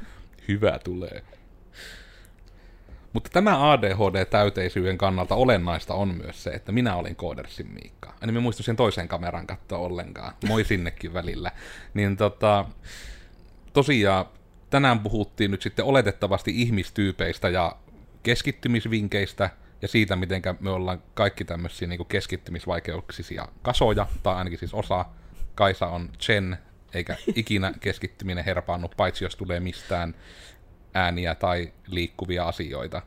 [0.47, 1.23] hyvä tulee.
[3.13, 8.13] Mutta tämä ADHD-täyteisyyden kannalta olennaista on myös se, että minä olin Koodersin Miikka.
[8.21, 10.33] En mä muistu sen toisen kameran katsoa ollenkaan.
[10.47, 11.51] Moi sinnekin välillä.
[11.93, 12.65] Niin tota,
[13.73, 14.25] tosiaan
[14.69, 17.75] tänään puhuttiin nyt sitten oletettavasti ihmistyypeistä ja
[18.23, 19.49] keskittymisvinkeistä
[19.81, 25.05] ja siitä, miten me ollaan kaikki tämmöisiä niin keskittymisvaikeuksisia kasoja, tai ainakin siis osa.
[25.55, 26.57] Kaisa on Chen,
[26.93, 30.15] eikä ikinä keskittyminen herpaannut, paitsi jos tulee mistään
[30.93, 33.01] ääniä tai liikkuvia asioita.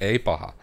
[0.00, 0.54] Ei paha.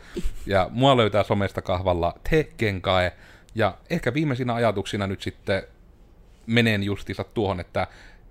[0.45, 2.15] Ja mua löytää somesta kahvalla
[2.57, 3.13] Kenkae.
[3.55, 5.63] Ja ehkä viimeisinä ajatuksina nyt sitten
[6.47, 7.87] menen justiinsa tuohon, että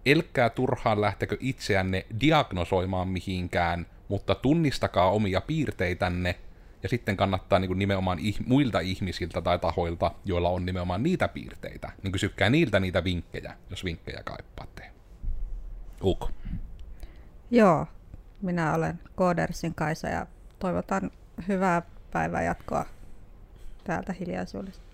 [0.07, 6.35] elkää turhaan lähtekö itseänne diagnosoimaan mihinkään, mutta tunnistakaa omia piirteitänne,
[6.83, 11.29] ja sitten kannattaa niin kuin nimenomaan ih- muilta ihmisiltä tai tahoilta, joilla on nimenomaan niitä
[11.29, 14.91] piirteitä, niin kysykää niiltä niitä vinkkejä, jos vinkkejä kaipaatte.
[16.03, 16.31] Uk.
[17.51, 17.87] Joo,
[18.43, 20.27] minä olen Koodersin Kaisa ja
[20.59, 21.11] toivotan
[21.49, 22.85] hyvää päivää jatkoa
[23.85, 24.85] täältä hiljaisuudesta.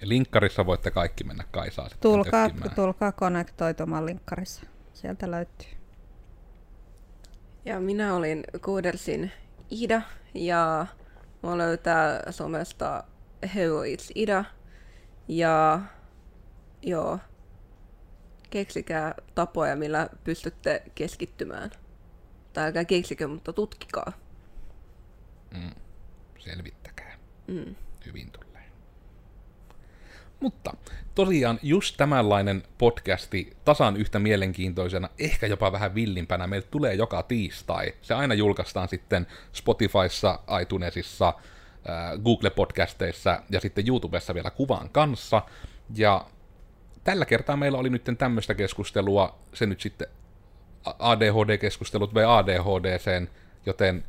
[0.00, 2.74] Ja linkkarissa voitte kaikki mennä Kaisaa sitten Tulkaa, tökkimään.
[2.74, 4.62] tulkaa konnektoitumaan linkkarissa.
[4.92, 5.68] Sieltä löytyy.
[7.64, 9.32] Ja minä olin Koodersin
[9.70, 10.02] Ida
[10.34, 10.86] ja
[11.42, 13.04] mua löytää somesta
[13.54, 14.44] Heroits Ida.
[15.28, 15.80] Ja
[16.82, 17.18] joo,
[18.50, 21.70] keksikää tapoja, millä pystytte keskittymään.
[22.52, 24.12] Tai älkää keksikö, mutta tutkikaa.
[26.38, 27.18] Selvittäkää.
[27.46, 27.74] Mm.
[28.06, 28.64] Hyvin tulee.
[30.40, 30.74] Mutta
[31.14, 37.94] tosiaan just tämänlainen podcasti tasan yhtä mielenkiintoisena, ehkä jopa vähän villimpänä, meille tulee joka tiistai.
[38.02, 41.34] Se aina julkaistaan sitten Spotifyssa, iTunesissa, äh,
[42.22, 45.42] Google-podcasteissa ja sitten YouTubessa vielä kuvan kanssa.
[45.94, 46.26] Ja
[47.04, 50.08] tällä kertaa meillä oli nyt tämmöistä keskustelua, se nyt sitten
[50.98, 53.28] ADHD-keskustelut vei ADHDseen,
[53.66, 54.04] joten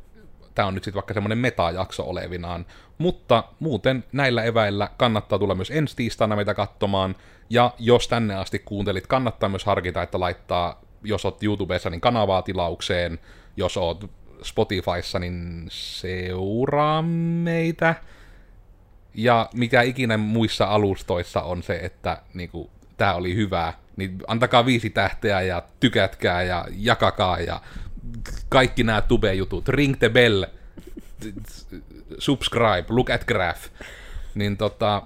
[0.56, 2.66] tämä on nyt sitten vaikka semmoinen metajakso olevinaan.
[2.98, 7.16] Mutta muuten näillä eväillä kannattaa tulla myös ensi tiistaina meitä katsomaan,
[7.50, 12.42] ja jos tänne asti kuuntelit, kannattaa myös harkita, että laittaa, jos oot YouTubessa, niin kanavaa
[12.42, 13.20] tilaukseen,
[13.58, 14.10] jos oot
[14.44, 17.96] Spotifyssa, niin seuraa meitä.
[19.14, 22.70] Ja mikä ikinä muissa alustoissa on se, että niinku,
[23.04, 27.62] tämä oli hyvä, niin antakaa viisi tähteä ja tykätkää ja jakakaa ja
[28.50, 29.68] kaikki nämä tube-jutut.
[29.68, 30.46] Ring the bell,
[32.18, 33.62] subscribe, look at graph.
[34.36, 35.02] Niin tota,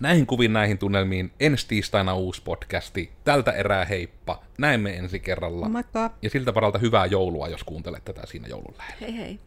[0.00, 3.12] näihin kuvin näihin tunnelmiin ensi tiistaina uusi podcasti.
[3.24, 4.42] Tältä erää heippa.
[4.58, 5.68] Näemme ensi kerralla.
[5.68, 6.10] Moikka!
[6.22, 8.96] Ja siltä varalta hyvää joulua, jos kuuntelet tätä siinä joulun lähellä.
[9.00, 9.38] Hei hei.